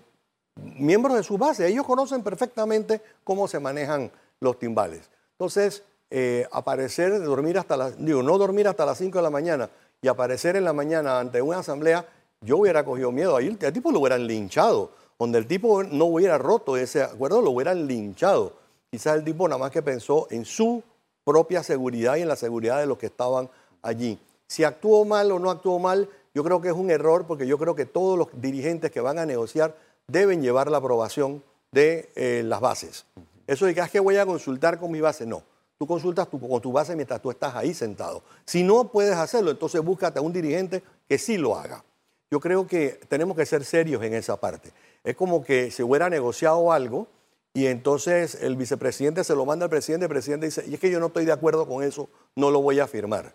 miembros 0.55 1.15
de 1.15 1.23
su 1.23 1.38
base. 1.38 1.67
Ellos 1.67 1.86
conocen 1.86 2.23
perfectamente 2.23 3.01
cómo 3.23 3.47
se 3.47 3.60
manejan 3.60 4.12
los 4.39 4.58
timbales. 4.58 5.12
Entonces, 5.34 5.84
eh, 6.11 6.47
aparecer, 6.51 7.21
dormir 7.23 7.57
hasta 7.57 7.77
las, 7.77 8.03
digo, 8.03 8.23
no 8.23 8.37
dormir 8.37 8.67
hasta 8.67 8.85
las 8.85 8.97
5 8.97 9.17
de 9.17 9.21
la 9.21 9.29
mañana 9.29 9.69
y 10.01 10.07
aparecer 10.07 10.55
en 10.55 10.63
la 10.63 10.73
mañana 10.73 11.19
ante 11.19 11.41
una 11.41 11.59
asamblea, 11.59 12.05
yo 12.41 12.57
hubiera 12.57 12.83
cogido 12.85 13.11
miedo. 13.11 13.35
Ahí 13.35 13.47
el 13.47 13.73
tipo 13.73 13.91
lo 13.91 13.99
hubieran 13.99 14.25
linchado 14.25 14.91
donde 15.19 15.37
el 15.37 15.47
tipo 15.47 15.83
no 15.83 16.05
hubiera 16.05 16.37
roto 16.37 16.77
ese 16.77 17.03
acuerdo, 17.03 17.41
lo 17.41 17.51
hubieran 17.51 17.85
linchado. 17.85 18.53
Quizás 18.89 19.17
el 19.17 19.25
tipo 19.25 19.47
nada 19.47 19.59
más 19.59 19.69
que 19.69 19.81
pensó 19.81 20.27
en 20.31 20.45
su 20.45 20.81
propia 21.25 21.61
seguridad 21.61 22.15
y 22.15 22.21
en 22.21 22.29
la 22.29 22.37
seguridad 22.37 22.79
de 22.79 22.85
los 22.85 22.97
que 22.97 23.07
estaban 23.07 23.49
allí. 23.81 24.17
Si 24.47 24.63
actuó 24.63 25.03
mal 25.03 25.31
o 25.33 25.37
no 25.37 25.51
actuó 25.51 25.77
mal, 25.77 26.09
yo 26.33 26.43
creo 26.43 26.61
que 26.61 26.69
es 26.69 26.73
un 26.73 26.89
error 26.89 27.27
porque 27.27 27.45
yo 27.45 27.57
creo 27.57 27.75
que 27.75 27.85
todos 27.85 28.17
los 28.17 28.29
dirigentes 28.33 28.91
que 28.91 29.01
van 29.01 29.19
a 29.19 29.25
negociar 29.25 29.75
deben 30.07 30.41
llevar 30.41 30.71
la 30.71 30.77
aprobación 30.77 31.43
de 31.71 32.09
eh, 32.15 32.41
las 32.45 32.61
bases. 32.61 33.05
Eso 33.45 33.65
de 33.65 33.75
que, 33.75 33.81
es 33.81 33.91
que 33.91 33.99
voy 33.99 34.15
a 34.15 34.25
consultar 34.25 34.79
con 34.79 34.89
mi 34.89 35.01
base, 35.01 35.25
no. 35.25 35.43
Tú 35.79 35.87
consultas 35.87 36.27
con 36.27 36.59
tu 36.59 36.73
base 36.73 36.93
mientras 36.93 37.21
tú 37.21 37.31
estás 37.31 37.55
ahí 37.55 37.73
sentado. 37.73 38.21
Si 38.45 38.63
no 38.63 38.91
puedes 38.91 39.15
hacerlo, 39.15 39.49
entonces 39.49 39.81
búscate 39.81 40.19
a 40.19 40.21
un 40.21 40.33
dirigente 40.33 40.83
que 41.07 41.17
sí 41.17 41.37
lo 41.37 41.55
haga. 41.55 41.85
Yo 42.29 42.41
creo 42.41 42.67
que 42.67 42.99
tenemos 43.07 43.37
que 43.37 43.45
ser 43.45 43.63
serios 43.63 44.03
en 44.03 44.13
esa 44.13 44.35
parte. 44.35 44.73
Es 45.05 45.15
como 45.15 45.41
que 45.41 45.71
se 45.71 45.81
hubiera 45.81 46.09
negociado 46.09 46.73
algo 46.73 47.07
y 47.53 47.67
entonces 47.67 48.35
el 48.41 48.57
vicepresidente 48.57 49.23
se 49.23 49.33
lo 49.35 49.45
manda 49.45 49.63
al 49.63 49.69
presidente, 49.69 50.05
el 50.05 50.09
presidente 50.09 50.47
dice, 50.47 50.65
y 50.67 50.73
es 50.73 50.81
que 50.81 50.91
yo 50.91 50.99
no 50.99 51.07
estoy 51.07 51.23
de 51.23 51.31
acuerdo 51.31 51.65
con 51.65 51.81
eso, 51.81 52.09
no 52.35 52.51
lo 52.51 52.61
voy 52.61 52.81
a 52.81 52.87
firmar. 52.87 53.33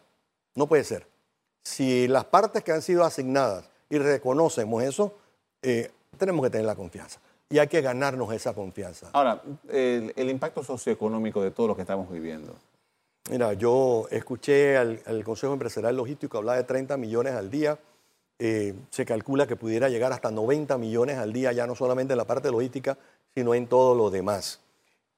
No 0.54 0.66
puede 0.66 0.84
ser. 0.84 1.06
Si 1.62 2.06
las 2.08 2.26
partes 2.26 2.62
que 2.62 2.72
han 2.72 2.82
sido 2.82 3.04
asignadas 3.04 3.70
y 3.88 3.96
reconocemos 3.96 4.82
eso, 4.82 5.14
eh, 5.62 5.90
tenemos 6.18 6.44
que 6.44 6.50
tener 6.50 6.66
la 6.66 6.76
confianza. 6.76 7.20
Y 7.50 7.58
hay 7.58 7.68
que 7.68 7.80
ganarnos 7.80 8.32
esa 8.32 8.54
confianza. 8.54 9.10
Ahora, 9.12 9.42
el, 9.68 10.30
impacto 10.30 10.64
socioeconómico 10.64 11.42
de 11.42 11.50
todo 11.50 11.68
lo 11.68 11.76
que 11.76 11.82
estamos 11.82 12.10
viviendo. 12.10 12.54
Mira, 13.30 13.52
yo 13.52 14.06
escuché 14.10 14.76
al, 14.76 15.00
al 15.06 15.24
Consejo 15.24 15.52
Empresarial 15.52 15.96
Logístico 15.96 16.38
hablar 16.38 16.56
de 16.56 16.64
30 16.64 16.96
millones 16.96 17.34
al 17.34 17.50
día 17.50 17.78
eh, 18.38 18.74
se 18.90 19.04
calcula 19.04 19.46
que 19.46 19.54
pudiera 19.54 19.88
llegar 19.88 20.12
hasta 20.12 20.30
90 20.30 20.76
millones 20.78 21.18
al 21.18 21.32
día, 21.32 21.52
ya 21.52 21.66
no 21.66 21.76
solamente 21.76 22.14
en 22.14 22.18
la 22.18 22.26
parte 22.26 22.50
logística, 22.50 22.98
sino 23.32 23.54
en 23.54 23.68
todo 23.68 23.94
lo 23.94 24.10
demás. 24.10 24.60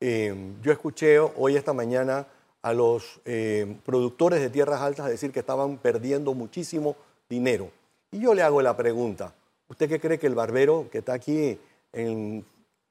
Eh, 0.00 0.34
yo 0.62 0.70
escuché 0.70 1.18
hoy 1.18 1.56
esta 1.56 1.72
mañana 1.72 2.26
a 2.60 2.74
los 2.74 3.20
eh, 3.24 3.78
productores 3.84 4.40
de 4.40 4.50
tierras 4.50 4.82
altas 4.82 5.08
decir 5.08 5.32
que 5.32 5.40
estaban 5.40 5.78
perdiendo 5.78 6.34
muchísimo 6.34 6.96
dinero. 7.28 7.70
Y 8.10 8.20
yo 8.20 8.34
le 8.34 8.42
hago 8.42 8.60
la 8.60 8.76
pregunta, 8.76 9.32
¿usted 9.68 9.88
qué 9.88 9.98
cree 9.98 10.18
que 10.18 10.26
el 10.26 10.34
barbero 10.34 10.88
que 10.90 10.98
está 10.98 11.14
aquí 11.14 11.58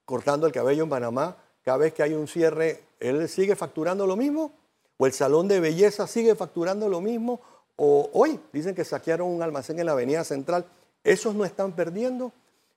cortando 0.05 0.47
el 0.47 0.53
cabello 0.53 0.83
en 0.83 0.89
Panamá, 0.89 1.37
cada 1.63 1.77
vez 1.77 1.93
que 1.93 2.03
hay 2.03 2.13
un 2.13 2.27
cierre, 2.27 2.83
él 2.99 3.27
sigue 3.27 3.55
facturando 3.55 4.05
lo 4.05 4.15
mismo? 4.15 4.51
¿O 4.97 5.05
el 5.05 5.13
salón 5.13 5.47
de 5.47 5.59
belleza 5.59 6.07
sigue 6.07 6.35
facturando 6.35 6.87
lo 6.87 7.01
mismo? 7.01 7.41
O 7.75 8.09
hoy 8.13 8.39
dicen 8.53 8.75
que 8.75 8.85
saquearon 8.85 9.27
un 9.27 9.41
almacén 9.41 9.79
en 9.79 9.87
la 9.87 9.91
Avenida 9.93 10.23
Central. 10.23 10.65
¿Esos 11.03 11.35
no 11.35 11.43
están 11.43 11.73
perdiendo? 11.73 12.31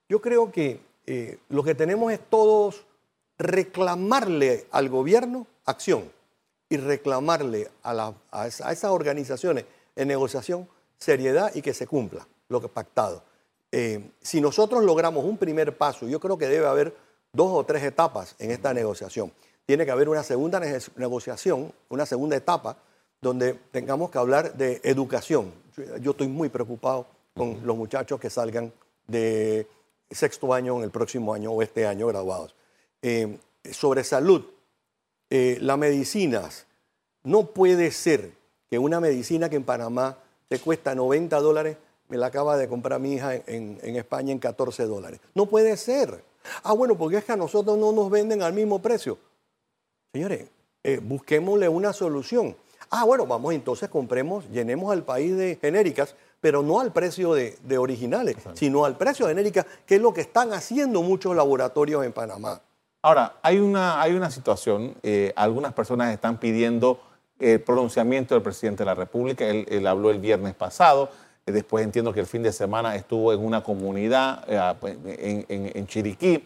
Yo 0.08 0.20
creo 0.20 0.50
que 0.50 0.80
eh, 1.06 1.38
lo 1.48 1.62
que 1.62 1.74
tenemos 1.74 2.12
es 2.12 2.20
todos 2.28 2.84
reclamarle 3.38 4.66
al 4.70 4.88
gobierno 4.88 5.46
acción 5.64 6.10
y 6.68 6.76
reclamarle 6.76 7.70
a, 7.82 8.12
a 8.30 8.46
esas 8.46 8.84
organizaciones 8.84 9.64
en 9.96 10.08
negociación 10.08 10.68
seriedad 10.98 11.54
y 11.54 11.62
que 11.62 11.72
se 11.72 11.86
cumpla 11.86 12.26
lo 12.48 12.60
que 12.60 12.68
pactado. 12.68 13.22
Eh, 13.70 14.10
si 14.20 14.40
nosotros 14.40 14.82
logramos 14.84 15.24
un 15.24 15.36
primer 15.36 15.76
paso, 15.76 16.08
yo 16.08 16.20
creo 16.20 16.38
que 16.38 16.48
debe 16.48 16.66
haber 16.66 16.94
dos 17.32 17.50
o 17.52 17.64
tres 17.64 17.82
etapas 17.82 18.34
en 18.38 18.50
esta 18.50 18.72
negociación. 18.72 19.32
Tiene 19.66 19.84
que 19.84 19.90
haber 19.90 20.08
una 20.08 20.22
segunda 20.22 20.60
negociación, 20.96 21.72
una 21.90 22.06
segunda 22.06 22.36
etapa, 22.36 22.78
donde 23.20 23.54
tengamos 23.70 24.10
que 24.10 24.18
hablar 24.18 24.54
de 24.54 24.80
educación. 24.84 25.52
Yo 26.00 26.12
estoy 26.12 26.28
muy 26.28 26.48
preocupado 26.48 27.06
con 27.34 27.60
los 27.64 27.76
muchachos 27.76 28.18
que 28.18 28.30
salgan 28.30 28.72
de 29.06 29.66
sexto 30.10 30.54
año 30.54 30.78
en 30.78 30.84
el 30.84 30.90
próximo 30.90 31.34
año 31.34 31.52
o 31.52 31.62
este 31.62 31.86
año 31.86 32.06
graduados. 32.06 32.54
Eh, 33.02 33.38
sobre 33.70 34.04
salud, 34.04 34.44
eh, 35.30 35.58
las 35.60 35.76
medicinas. 35.76 36.66
No 37.22 37.46
puede 37.46 37.90
ser 37.90 38.32
que 38.70 38.78
una 38.78 39.00
medicina 39.00 39.48
que 39.48 39.56
en 39.56 39.64
Panamá 39.64 40.18
te 40.48 40.58
cuesta 40.58 40.94
90 40.94 41.38
dólares, 41.40 41.76
me 42.08 42.16
la 42.16 42.26
acaba 42.26 42.56
de 42.56 42.68
comprar 42.68 43.00
mi 43.00 43.14
hija 43.14 43.34
en, 43.34 43.78
España 43.96 44.32
en 44.32 44.38
14 44.38 44.84
dólares. 44.84 45.20
No 45.34 45.46
puede 45.46 45.76
ser. 45.76 46.24
Ah, 46.62 46.72
bueno, 46.72 46.96
porque 46.96 47.18
es 47.18 47.24
que 47.24 47.32
a 47.32 47.36
nosotros 47.36 47.76
no 47.76 47.92
nos 47.92 48.10
venden 48.10 48.42
al 48.42 48.52
mismo 48.52 48.80
precio. 48.80 49.18
Señores, 50.12 50.48
eh, 50.82 51.00
busquémosle 51.02 51.68
una 51.68 51.92
solución. 51.92 52.56
Ah, 52.90 53.04
bueno, 53.04 53.26
vamos 53.26 53.52
entonces, 53.52 53.88
compremos, 53.90 54.48
llenemos 54.50 54.90
al 54.90 55.02
país 55.02 55.36
de 55.36 55.58
genéricas, 55.60 56.14
pero 56.40 56.62
no 56.62 56.80
al 56.80 56.92
precio 56.92 57.34
de, 57.34 57.78
originales, 57.78 58.36
sino 58.54 58.84
al 58.84 58.96
precio 58.96 59.26
de 59.26 59.32
genéricas, 59.32 59.66
que 59.84 59.96
es 59.96 60.00
lo 60.00 60.14
que 60.14 60.22
están 60.22 60.52
haciendo 60.52 61.02
muchos 61.02 61.36
laboratorios 61.36 62.04
en 62.06 62.12
Panamá. 62.12 62.62
Ahora, 63.02 63.36
hay 63.42 63.58
una, 63.58 64.00
hay 64.00 64.14
una 64.14 64.30
situación, 64.30 64.94
eh, 65.02 65.32
algunas 65.36 65.72
personas 65.72 66.12
están 66.12 66.38
pidiendo 66.38 67.00
el 67.38 67.60
pronunciamiento 67.60 68.34
del 68.34 68.42
presidente 68.42 68.82
de 68.82 68.86
la 68.86 68.94
República, 68.94 69.46
él, 69.46 69.86
habló 69.86 70.10
el 70.10 70.18
viernes 70.18 70.54
pasado, 70.54 71.10
después 71.52 71.84
entiendo 71.84 72.12
que 72.12 72.20
el 72.20 72.26
fin 72.26 72.42
de 72.42 72.52
semana 72.52 72.96
estuvo 72.96 73.32
en 73.32 73.44
una 73.44 73.62
comunidad 73.62 74.44
eh, 74.46 74.74
pues, 74.80 74.96
en, 75.04 75.86
Chiriquí, 75.86 76.44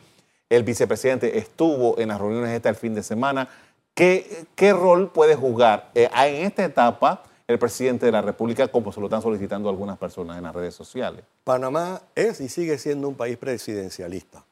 el 0.49 0.63
vicepresidente 0.65 1.39
estuvo 1.39 1.99
en 1.99 2.09
las 2.09 2.21
reuniones 2.21 2.51
esta 2.51 2.69
el 2.69 2.77
fin 2.77 2.95
de 2.95 3.03
semana. 3.03 3.49
¿Qué, 3.95 4.47
qué 4.55 4.73
rol 4.73 5.11
puede 5.11 5.35
jugar 5.35 5.91
en 5.95 6.47
esta 6.47 6.65
etapa 6.65 7.23
el 7.47 7.59
presidente 7.59 8.07
de 8.07 8.13
la 8.13 8.23
República 8.23 8.69
como 8.69 8.93
se 8.93 9.01
lo 9.01 9.07
están 9.07 9.23
solicitando 9.23 9.69
algunas 9.69 9.99
personas 9.99 10.39
en 10.39 10.45
las 10.45 10.55
redes 10.55 10.75
sociales? 10.75 11.25
Panamá 11.45 12.03
es 12.15 12.41
y 12.41 12.49
sigue 12.49 12.79
siendo 12.79 13.09
un 13.09 13.15
país 13.15 13.37
presidencialista. 13.37 14.45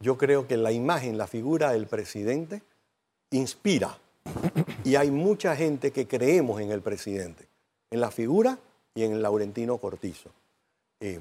Yo 0.00 0.18
creo 0.18 0.48
que 0.48 0.56
la 0.56 0.72
imagen, 0.72 1.16
la 1.16 1.26
figura 1.26 1.72
del 1.72 1.86
presidente 1.86 2.62
inspira. 3.30 3.98
Y 4.84 4.96
hay 4.96 5.10
mucha 5.10 5.56
gente 5.56 5.90
que 5.90 6.06
creemos 6.06 6.60
en 6.60 6.70
el 6.70 6.80
presidente, 6.80 7.48
en 7.90 8.00
la 8.00 8.10
figura 8.10 8.58
y 8.94 9.04
en 9.04 9.12
el 9.12 9.22
Laurentino 9.22 9.78
Cortizo. 9.78 10.30
Eh, 11.00 11.20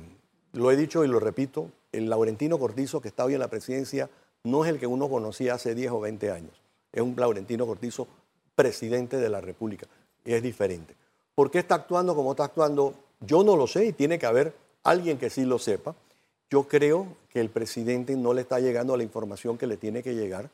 lo 0.53 0.71
he 0.71 0.75
dicho 0.75 1.03
y 1.03 1.07
lo 1.07 1.19
repito, 1.19 1.69
el 1.91 2.09
Laurentino 2.09 2.59
Cortizo 2.59 3.01
que 3.01 3.07
está 3.07 3.25
hoy 3.25 3.33
en 3.33 3.39
la 3.39 3.47
presidencia 3.47 4.09
no 4.43 4.65
es 4.65 4.71
el 4.71 4.79
que 4.79 4.87
uno 4.87 5.09
conocía 5.09 5.53
hace 5.53 5.75
10 5.75 5.91
o 5.91 5.99
20 6.01 6.31
años. 6.31 6.53
Es 6.91 7.01
un 7.01 7.15
Laurentino 7.15 7.65
Cortizo 7.65 8.07
presidente 8.55 9.17
de 9.17 9.29
la 9.29 9.41
República. 9.41 9.87
Es 10.25 10.43
diferente. 10.43 10.95
¿Por 11.35 11.49
qué 11.49 11.59
está 11.59 11.75
actuando 11.75 12.15
como 12.15 12.31
está 12.31 12.45
actuando? 12.45 12.93
Yo 13.21 13.43
no 13.43 13.55
lo 13.55 13.67
sé 13.67 13.85
y 13.85 13.93
tiene 13.93 14.19
que 14.19 14.25
haber 14.25 14.53
alguien 14.83 15.17
que 15.17 15.29
sí 15.29 15.45
lo 15.45 15.59
sepa. 15.59 15.95
Yo 16.49 16.67
creo 16.67 17.07
que 17.29 17.39
el 17.39 17.49
presidente 17.49 18.15
no 18.15 18.33
le 18.33 18.41
está 18.41 18.59
llegando 18.59 18.97
la 18.97 19.03
información 19.03 19.57
que 19.57 19.67
le 19.67 19.77
tiene 19.77 20.03
que 20.03 20.15
llegar, 20.15 20.49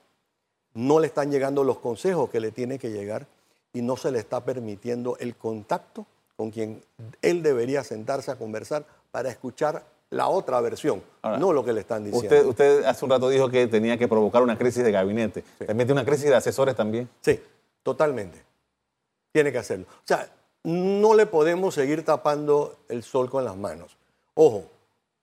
no 0.74 1.00
le 1.00 1.08
están 1.08 1.32
llegando 1.32 1.64
los 1.64 1.80
consejos 1.80 2.30
que 2.30 2.40
le 2.40 2.52
tiene 2.52 2.78
que 2.78 2.92
llegar 2.92 3.26
y 3.74 3.82
no 3.82 3.98
se 3.98 4.12
le 4.12 4.20
está 4.20 4.46
permitiendo 4.46 5.18
el 5.18 5.36
contacto 5.36 6.06
con 6.38 6.52
quien 6.52 6.82
él 7.22 7.44
debería 7.44 7.84
sentarse 7.84 8.32
a 8.32 8.36
conversar 8.38 8.86
para 9.12 9.30
escuchar 9.30 9.84
la 10.10 10.30
otra 10.30 10.62
versión, 10.62 11.04
no 11.24 11.52
lo 11.52 11.66
que 11.66 11.74
le 11.74 11.82
están 11.82 12.06
diciendo. 12.06 12.50
Usted, 12.50 12.86
hace 12.86 13.04
un 13.04 13.12
rato 13.12 13.28
dijo 13.28 13.50
que 13.50 13.68
tenía 13.68 13.98
que 13.98 14.08
provocar 14.08 14.42
una 14.42 14.58
crisis 14.58 14.84
de 14.84 14.92
gabinete. 14.92 15.44
¿También 15.58 15.88
tiene 15.88 15.94
una 15.94 16.06
crisis 16.06 16.30
de 16.30 16.36
asesores 16.36 16.76
también? 16.76 17.10
Sí, 17.20 17.38
totalmente. 17.84 18.42
Tiene 19.34 19.52
que 19.52 19.58
hacerlo. 19.58 19.86
O 19.90 20.08
sea, 20.08 20.30
no 20.64 21.14
le 21.14 21.26
podemos 21.26 21.74
seguir 21.74 22.06
tapando 22.06 22.78
el 22.88 23.04
sol 23.04 23.30
con 23.30 23.44
las 23.44 23.58
manos. 23.58 23.98
Ojo, 24.36 24.66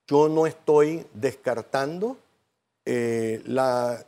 yo 0.07 0.29
no 0.29 0.47
estoy 0.47 1.07
descartando 1.15 2.19
eh, 2.85 3.43
la 3.47 4.05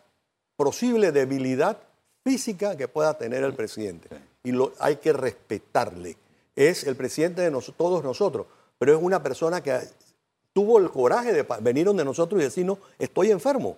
posible 0.57 1.13
debilidad 1.13 1.79
física 2.23 2.77
que 2.77 2.89
pueda 2.89 3.17
tener 3.17 3.45
el 3.45 3.55
presidente. 3.55 4.09
Y 4.43 4.53
lo, 4.53 4.73
hay 4.79 4.97
que 4.97 5.13
respetarle. 5.13 6.17
Es 6.57 6.85
el 6.85 6.97
presidente 6.97 7.43
de 7.43 7.63
todos 7.77 8.03
nosotros, 8.03 8.47
pero 8.79 8.97
es 8.97 9.03
una 9.03 9.23
persona 9.23 9.63
que 9.63 9.79
tuvo 10.53 10.79
el 10.79 10.91
coraje 10.91 11.33
de 11.33 11.47
venir 11.61 11.85
donde 11.85 12.05
nosotros 12.05 12.41
y 12.41 12.45
decirnos, 12.45 12.79
estoy 12.99 13.31
enfermo. 13.31 13.77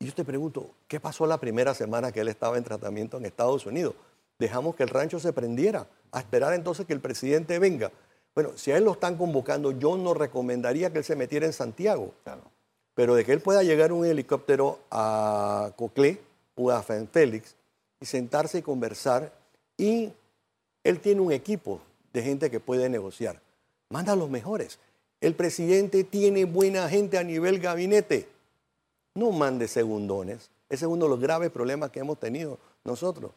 Y 0.00 0.06
yo 0.06 0.12
te 0.14 0.24
pregunto, 0.24 0.68
¿qué 0.88 0.98
pasó 0.98 1.24
la 1.24 1.38
primera 1.38 1.72
semana 1.72 2.10
que 2.10 2.20
él 2.20 2.28
estaba 2.28 2.58
en 2.58 2.64
tratamiento 2.64 3.16
en 3.16 3.24
Estados 3.24 3.64
Unidos? 3.64 3.94
Dejamos 4.40 4.74
que 4.74 4.82
el 4.82 4.88
rancho 4.88 5.20
se 5.20 5.32
prendiera, 5.32 5.86
a 6.10 6.18
esperar 6.18 6.52
entonces 6.54 6.84
que 6.84 6.92
el 6.92 7.00
presidente 7.00 7.60
venga. 7.60 7.92
Bueno, 8.34 8.50
si 8.56 8.72
a 8.72 8.76
él 8.76 8.84
lo 8.84 8.92
están 8.92 9.16
convocando, 9.16 9.70
yo 9.70 9.96
no 9.96 10.14
recomendaría 10.14 10.90
que 10.90 10.98
él 10.98 11.04
se 11.04 11.14
metiera 11.14 11.46
en 11.46 11.52
Santiago. 11.52 12.12
Pero 12.94 13.14
de 13.14 13.24
que 13.24 13.32
él 13.32 13.40
pueda 13.40 13.62
llegar 13.62 13.92
un 13.92 14.04
helicóptero 14.04 14.80
a 14.90 15.70
Coclé 15.76 16.20
o 16.56 16.72
a 16.72 16.82
Félix 16.82 17.54
y 18.00 18.06
sentarse 18.06 18.58
y 18.58 18.62
conversar, 18.62 19.32
y 19.78 20.12
él 20.84 21.00
tiene 21.00 21.20
un 21.20 21.32
equipo 21.32 21.80
de 22.12 22.22
gente 22.22 22.50
que 22.50 22.60
puede 22.60 22.88
negociar. 22.88 23.40
Manda 23.90 24.12
a 24.12 24.16
los 24.16 24.30
mejores. 24.30 24.78
El 25.20 25.34
presidente 25.34 26.04
tiene 26.04 26.44
buena 26.44 26.88
gente 26.88 27.18
a 27.18 27.24
nivel 27.24 27.58
gabinete. 27.60 28.28
No 29.14 29.30
mande 29.30 29.68
segundones. 29.68 30.50
Ese 30.68 30.86
es 30.86 30.90
uno 30.90 31.04
de 31.04 31.10
los 31.10 31.20
graves 31.20 31.50
problemas 31.50 31.90
que 31.90 32.00
hemos 32.00 32.18
tenido 32.18 32.58
nosotros. 32.84 33.30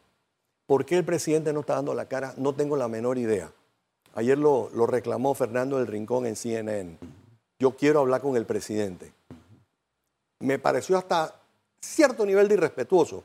¿Por 0.65 0.86
qué 0.86 0.97
el 0.97 1.05
presidente 1.05 1.53
no 1.53 1.60
está 1.60 1.75
dando 1.75 1.93
la 1.93 2.08
cara? 2.08 2.34
No 2.38 2.53
tengo 2.53 2.75
la 2.75 2.88
menor 2.88 3.17
idea. 3.17 3.51
Ayer 4.15 4.38
lo, 4.38 4.69
reclamó 4.88 5.36
Fernando 5.36 5.77
del 5.77 5.88
Rincón 5.88 6.25
en 6.25 6.36
CNN. 6.36 6.97
Yo 7.60 7.75
quiero 7.75 7.99
hablar 7.99 8.21
con 8.21 8.38
el 8.38 8.45
presidente. 8.45 9.12
Me 10.39 10.58
pareció 10.58 10.97
hasta 10.97 11.36
cierto 11.81 12.25
nivel 12.25 12.47
de 12.47 12.55
irrespetuoso 12.55 13.23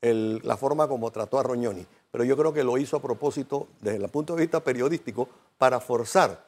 la 0.00 0.56
forma 0.56 0.86
como 0.86 1.10
trató 1.10 1.38
a 1.40 1.42
Roñoni, 1.42 1.84
pero 2.10 2.24
yo 2.24 2.36
creo 2.36 2.52
que 2.52 2.64
lo 2.64 2.78
hizo 2.78 2.96
a 2.96 3.02
propósito, 3.02 3.68
desde 3.80 4.04
el 4.04 4.10
punto 4.10 4.34
de 4.34 4.40
vista 4.40 4.60
periodístico, 4.60 5.28
para 5.58 5.80
forzar 5.80 6.46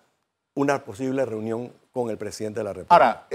una 0.55 0.85
posible 0.85 1.25
reunión 1.25 1.73
con 1.93 2.11
el 2.11 2.17
presidente 2.17 2.61
de 2.61 2.65
la 2.65 2.73
República. 2.73 2.95
Ahora, 2.95 3.27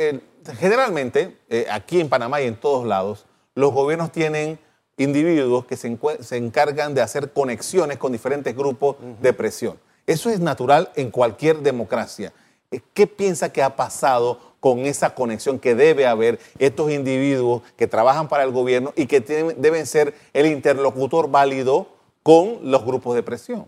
generalmente, 0.58 1.38
eh, 1.50 1.68
aquí 1.70 2.00
en 2.00 2.10
Panamá 2.10 2.42
y 2.42 2.48
en 2.48 2.56
todos 2.56 2.86
lados, 2.86 3.26
los 3.54 3.74
gobiernos 3.74 4.12
tienen 4.12 4.60
individuos 4.98 5.66
que 5.66 5.78
se, 5.78 5.98
se 6.22 6.38
encargan 6.38 6.94
de 6.94 7.02
hacer 7.02 7.32
conexiones 7.32 7.98
con 7.98 8.12
diferentes 8.12 8.56
grupos 8.56 8.98
de 9.22 9.34
presión. 9.34 9.80
Eso 10.08 10.30
es 10.30 10.40
natural 10.40 10.92
en 10.96 11.12
cualquier 11.12 11.60
democracia. 11.60 12.32
Eh, 12.72 12.80
¿Qué 12.94 13.08
piensa 13.08 13.52
que 13.52 13.62
ha 13.64 13.76
pasado 13.76 14.40
con 14.60 14.80
esa 14.80 15.14
conexión 15.14 15.60
que 15.60 15.76
debe 15.76 16.08
haber 16.08 16.40
estos 16.58 16.92
individuos 16.92 17.62
que 17.78 17.88
trabajan 17.88 18.28
para 18.28 18.44
el 18.44 18.52
gobierno 18.52 18.94
y 18.96 19.06
que 19.06 19.22
deben 19.22 19.86
ser 19.86 20.16
el 20.34 20.48
interlocutor 20.48 21.30
válido 21.30 21.95
con 22.26 22.72
los 22.72 22.84
grupos 22.84 23.14
de 23.14 23.22
presión? 23.22 23.68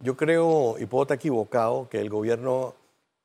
Yo 0.00 0.14
creo, 0.14 0.76
y 0.78 0.84
puedo 0.84 1.04
estar 1.04 1.16
equivocado, 1.16 1.88
que 1.88 1.98
el 1.98 2.10
gobierno, 2.10 2.74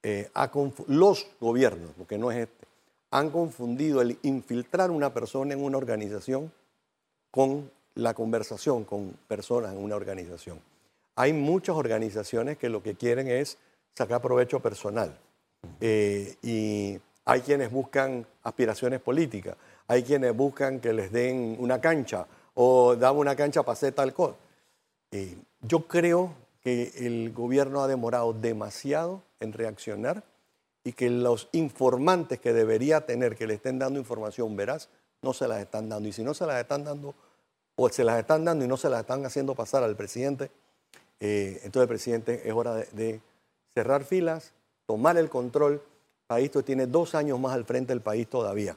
eh, 0.04 0.30
ha 0.34 0.50
los 0.88 1.28
gobiernos, 1.42 1.92
porque 1.98 2.18
no 2.18 2.32
es 2.32 2.38
este, 2.38 2.66
han 3.12 3.30
confundido 3.30 4.02
el 4.02 4.18
infiltrar 4.22 4.90
una 4.90 5.14
persona 5.14 5.54
en 5.54 5.62
una 5.62 5.78
organización 5.78 6.50
con 7.30 7.70
la 7.96 8.14
conversación 8.14 8.86
con 8.86 9.14
personas 9.28 9.74
en 9.74 9.84
una 9.84 9.98
organización. 9.98 10.62
Hay 11.18 11.34
muchas 11.34 11.76
organizaciones 11.76 12.58
que 12.58 12.70
lo 12.70 12.82
que 12.82 12.96
quieren 12.96 13.28
es 13.28 13.58
sacar 13.94 14.22
provecho 14.22 14.62
personal. 14.62 15.14
Eh, 15.82 16.38
y 16.42 16.98
hay 17.26 17.42
quienes 17.42 17.70
buscan 17.70 18.26
aspiraciones 18.44 19.02
políticas, 19.02 19.58
hay 19.90 20.04
quienes 20.04 20.34
buscan 20.34 20.80
que 20.80 20.94
les 20.94 21.12
den 21.12 21.58
una 21.60 21.82
cancha 21.82 22.26
o 22.54 22.96
dan 22.96 23.16
una 23.16 23.36
cancha 23.36 23.64
para 23.64 23.74
hacer 23.74 23.94
tal 23.94 24.14
cosa. 24.14 24.36
Eh, 25.12 25.38
yo 25.62 25.88
creo 25.88 26.34
que 26.64 26.92
el 26.96 27.32
gobierno 27.34 27.82
ha 27.82 27.88
demorado 27.88 28.34
demasiado 28.34 29.22
en 29.40 29.54
reaccionar 29.54 30.24
y 30.84 30.94
que 30.94 31.10
los 31.10 31.50
informantes 31.52 32.40
que 32.40 32.54
debería 32.54 33.06
tener, 33.06 33.36
que 33.36 33.48
le 33.48 33.56
estén 33.56 33.80
dando 33.80 34.00
información 34.00 34.56
veraz, 34.56 34.90
no 35.22 35.34
se 35.34 35.48
las 35.48 35.60
están 35.60 35.90
dando. 35.90 36.10
Y 36.10 36.14
si 36.14 36.24
no 36.24 36.34
se 36.34 36.46
las 36.46 36.60
están 36.60 36.84
dando, 36.84 37.14
o 37.76 37.90
se 37.90 38.04
las 38.04 38.20
están 38.20 38.46
dando 38.46 38.66
y 38.66 38.68
no 38.68 38.78
se 38.78 38.90
las 38.90 39.02
están 39.02 39.26
haciendo 39.26 39.56
pasar 39.56 39.84
al 39.84 39.96
presidente, 39.96 40.50
eh, 41.20 41.62
entonces, 41.64 41.88
presidente, 41.88 42.42
es 42.48 42.54
hora 42.54 42.76
de, 42.76 43.22
cerrar 43.76 44.04
filas, 44.04 44.52
tomar 44.88 45.18
el 45.18 45.30
control. 45.30 45.82
País 46.26 46.52
tiene 46.66 46.88
dos 46.88 47.14
años 47.14 47.40
más 47.40 47.54
al 47.54 47.66
frente 47.66 47.94
del 47.94 48.02
país 48.02 48.28
todavía. 48.28 48.76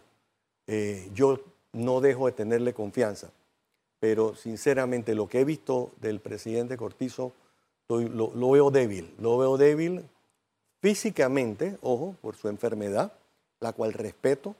Eh, 0.66 1.08
yo 1.14 1.40
no 1.72 2.00
dejo 2.00 2.26
de 2.26 2.32
tenerle 2.32 2.74
confianza, 2.74 3.30
pero 4.04 4.34
sinceramente 4.34 5.14
lo 5.14 5.28
que 5.28 5.40
he 5.40 5.44
visto 5.46 5.92
del 5.98 6.20
presidente 6.20 6.76
Cortizo 6.76 7.32
lo, 7.88 8.50
veo 8.50 8.70
débil, 8.70 9.14
lo 9.18 9.38
veo 9.38 9.56
débil 9.56 10.04
físicamente, 10.82 11.78
ojo, 11.80 12.14
por 12.20 12.36
su 12.36 12.48
enfermedad, 12.48 13.14
la 13.60 13.72
cual 13.72 13.94
respeto, 13.94 14.56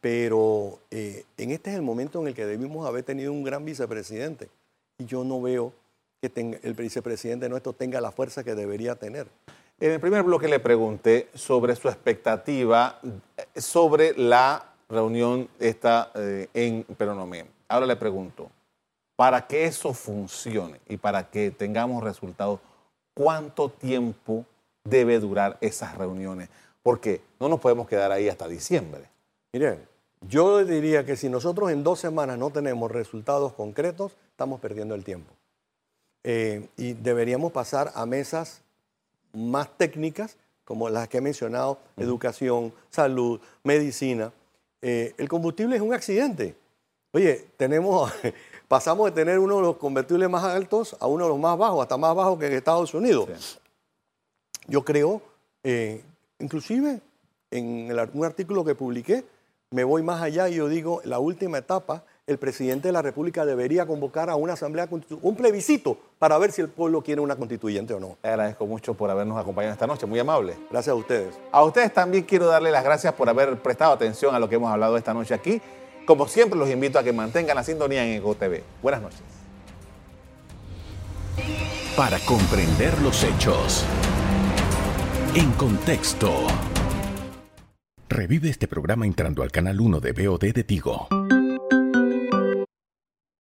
pero 0.00 0.78
eh, 0.92 1.24
en 1.36 1.50
este 1.50 1.70
es 1.70 1.76
el 1.76 1.82
momento 1.82 2.20
en 2.20 2.28
el 2.28 2.34
que 2.34 2.46
debimos 2.46 2.86
haber 2.86 3.02
tenido 3.02 3.32
un 3.32 3.42
gran 3.42 3.64
vicepresidente. 3.64 4.50
Y 4.98 5.06
yo 5.06 5.24
no 5.24 5.42
veo 5.42 5.72
que 6.20 6.30
el 6.62 6.74
vicepresidente 6.74 7.48
nuestro 7.48 7.72
tenga 7.72 8.00
la 8.00 8.12
fuerza 8.12 8.44
que 8.44 8.54
debería 8.54 8.94
tener. 8.94 9.26
En 9.80 9.90
el 9.90 9.98
primer 9.98 10.22
bloque 10.22 10.46
le 10.46 10.60
pregunté 10.60 11.28
sobre 11.34 11.74
su 11.74 11.88
expectativa 11.88 13.00
eh, 13.02 13.60
sobre 13.60 14.16
la 14.16 14.74
reunión 14.88 15.48
esta 15.58 16.12
eh, 16.14 16.46
en 16.54 16.84
Peronomé. 16.84 17.46
Ahora 17.66 17.86
le 17.86 17.96
pregunto, 17.96 18.48
para 19.16 19.46
que 19.46 19.64
eso 19.64 19.94
funcione 19.94 20.80
y 20.88 20.98
para 20.98 21.30
que 21.30 21.50
tengamos 21.50 22.04
resultados, 22.04 22.60
¿cuánto 23.14 23.70
tiempo 23.70 24.44
debe 24.84 25.18
durar 25.18 25.56
esas 25.60 25.96
reuniones? 25.96 26.48
Porque 26.82 27.22
no 27.40 27.48
nos 27.48 27.60
podemos 27.60 27.88
quedar 27.88 28.12
ahí 28.12 28.28
hasta 28.28 28.46
diciembre. 28.46 29.08
Miren, 29.52 29.88
yo 30.20 30.64
diría 30.64 31.04
que 31.04 31.16
si 31.16 31.28
nosotros 31.28 31.70
en 31.70 31.82
dos 31.82 31.98
semanas 31.98 32.38
no 32.38 32.50
tenemos 32.50 32.90
resultados 32.90 33.52
concretos, 33.52 34.12
estamos 34.30 34.60
perdiendo 34.60 34.94
el 34.94 35.04
tiempo. 35.04 35.32
Eh, 36.24 36.68
y 36.76 36.94
deberíamos 36.94 37.52
pasar 37.52 37.92
a 37.94 38.04
mesas 38.04 38.62
más 39.32 39.68
técnicas, 39.76 40.36
como 40.64 40.88
las 40.88 41.08
que 41.08 41.18
he 41.18 41.20
mencionado, 41.20 41.78
educación, 41.96 42.72
salud, 42.90 43.40
medicina. 43.62 44.32
Eh, 44.82 45.14
el 45.18 45.28
combustible 45.28 45.76
es 45.76 45.82
un 45.82 45.94
accidente. 45.94 46.56
Oye, 47.12 47.46
tenemos, 47.56 48.12
pasamos 48.68 49.06
de 49.06 49.12
tener 49.12 49.38
uno 49.38 49.56
de 49.56 49.62
los 49.62 49.76
combustibles 49.76 50.28
más 50.28 50.44
altos 50.44 50.96
a 51.00 51.06
uno 51.06 51.24
de 51.24 51.30
los 51.30 51.38
más 51.38 51.56
bajos, 51.56 51.82
hasta 51.82 51.96
más 51.96 52.14
bajo 52.14 52.38
que 52.38 52.46
en 52.46 52.52
Estados 52.54 52.94
Unidos. 52.94 53.60
Yo 54.66 54.84
creo, 54.84 55.22
eh, 55.62 56.02
inclusive 56.38 57.00
en 57.50 57.90
un 58.12 58.24
artículo 58.24 58.64
que 58.64 58.74
publiqué, 58.74 59.24
me 59.70 59.84
voy 59.84 60.02
más 60.02 60.22
allá 60.22 60.48
y 60.48 60.54
yo 60.56 60.68
digo, 60.68 61.00
la 61.04 61.18
última 61.18 61.58
etapa, 61.58 62.04
el 62.26 62.38
presidente 62.38 62.88
de 62.88 62.92
la 62.92 63.02
República 63.02 63.44
debería 63.44 63.86
convocar 63.86 64.30
a 64.30 64.36
una 64.36 64.54
asamblea, 64.54 64.88
un 65.22 65.36
plebiscito, 65.36 65.98
para 66.18 66.38
ver 66.38 66.52
si 66.52 66.60
el 66.60 66.68
pueblo 66.68 67.02
quiere 67.02 67.20
una 67.20 67.36
constituyente 67.36 67.94
o 67.94 68.00
no. 68.00 68.16
Le 68.22 68.30
agradezco 68.30 68.66
mucho 68.66 68.94
por 68.94 69.10
habernos 69.10 69.38
acompañado 69.38 69.72
esta 69.72 69.86
noche, 69.86 70.06
muy 70.06 70.18
amable. 70.18 70.56
Gracias 70.70 70.92
a 70.92 70.96
ustedes. 70.96 71.34
A 71.52 71.64
ustedes 71.64 71.92
también 71.92 72.24
quiero 72.24 72.46
darle 72.46 72.70
las 72.70 72.84
gracias 72.84 73.12
por 73.14 73.28
haber 73.28 73.60
prestado 73.60 73.92
atención 73.92 74.34
a 74.34 74.38
lo 74.38 74.48
que 74.48 74.56
hemos 74.56 74.72
hablado 74.72 74.96
esta 74.96 75.14
noche 75.14 75.34
aquí. 75.34 75.60
Como 76.06 76.28
siempre, 76.28 76.56
los 76.56 76.70
invito 76.70 77.00
a 77.00 77.02
que 77.02 77.12
mantengan 77.12 77.56
la 77.56 77.64
sintonía 77.64 78.06
en 78.06 78.12
EcoTV. 78.18 78.62
Buenas 78.80 79.02
noches. 79.02 79.20
Para 81.96 82.18
comprender 82.20 82.96
los 83.02 83.24
hechos. 83.24 83.84
En 85.34 85.50
contexto. 85.52 86.46
Revive 88.08 88.48
este 88.48 88.68
programa 88.68 89.04
entrando 89.04 89.42
al 89.42 89.50
canal 89.50 89.80
1 89.80 90.00
de 90.00 90.12
BOD 90.12 90.52
de 90.52 90.64
Tigo. 90.64 91.08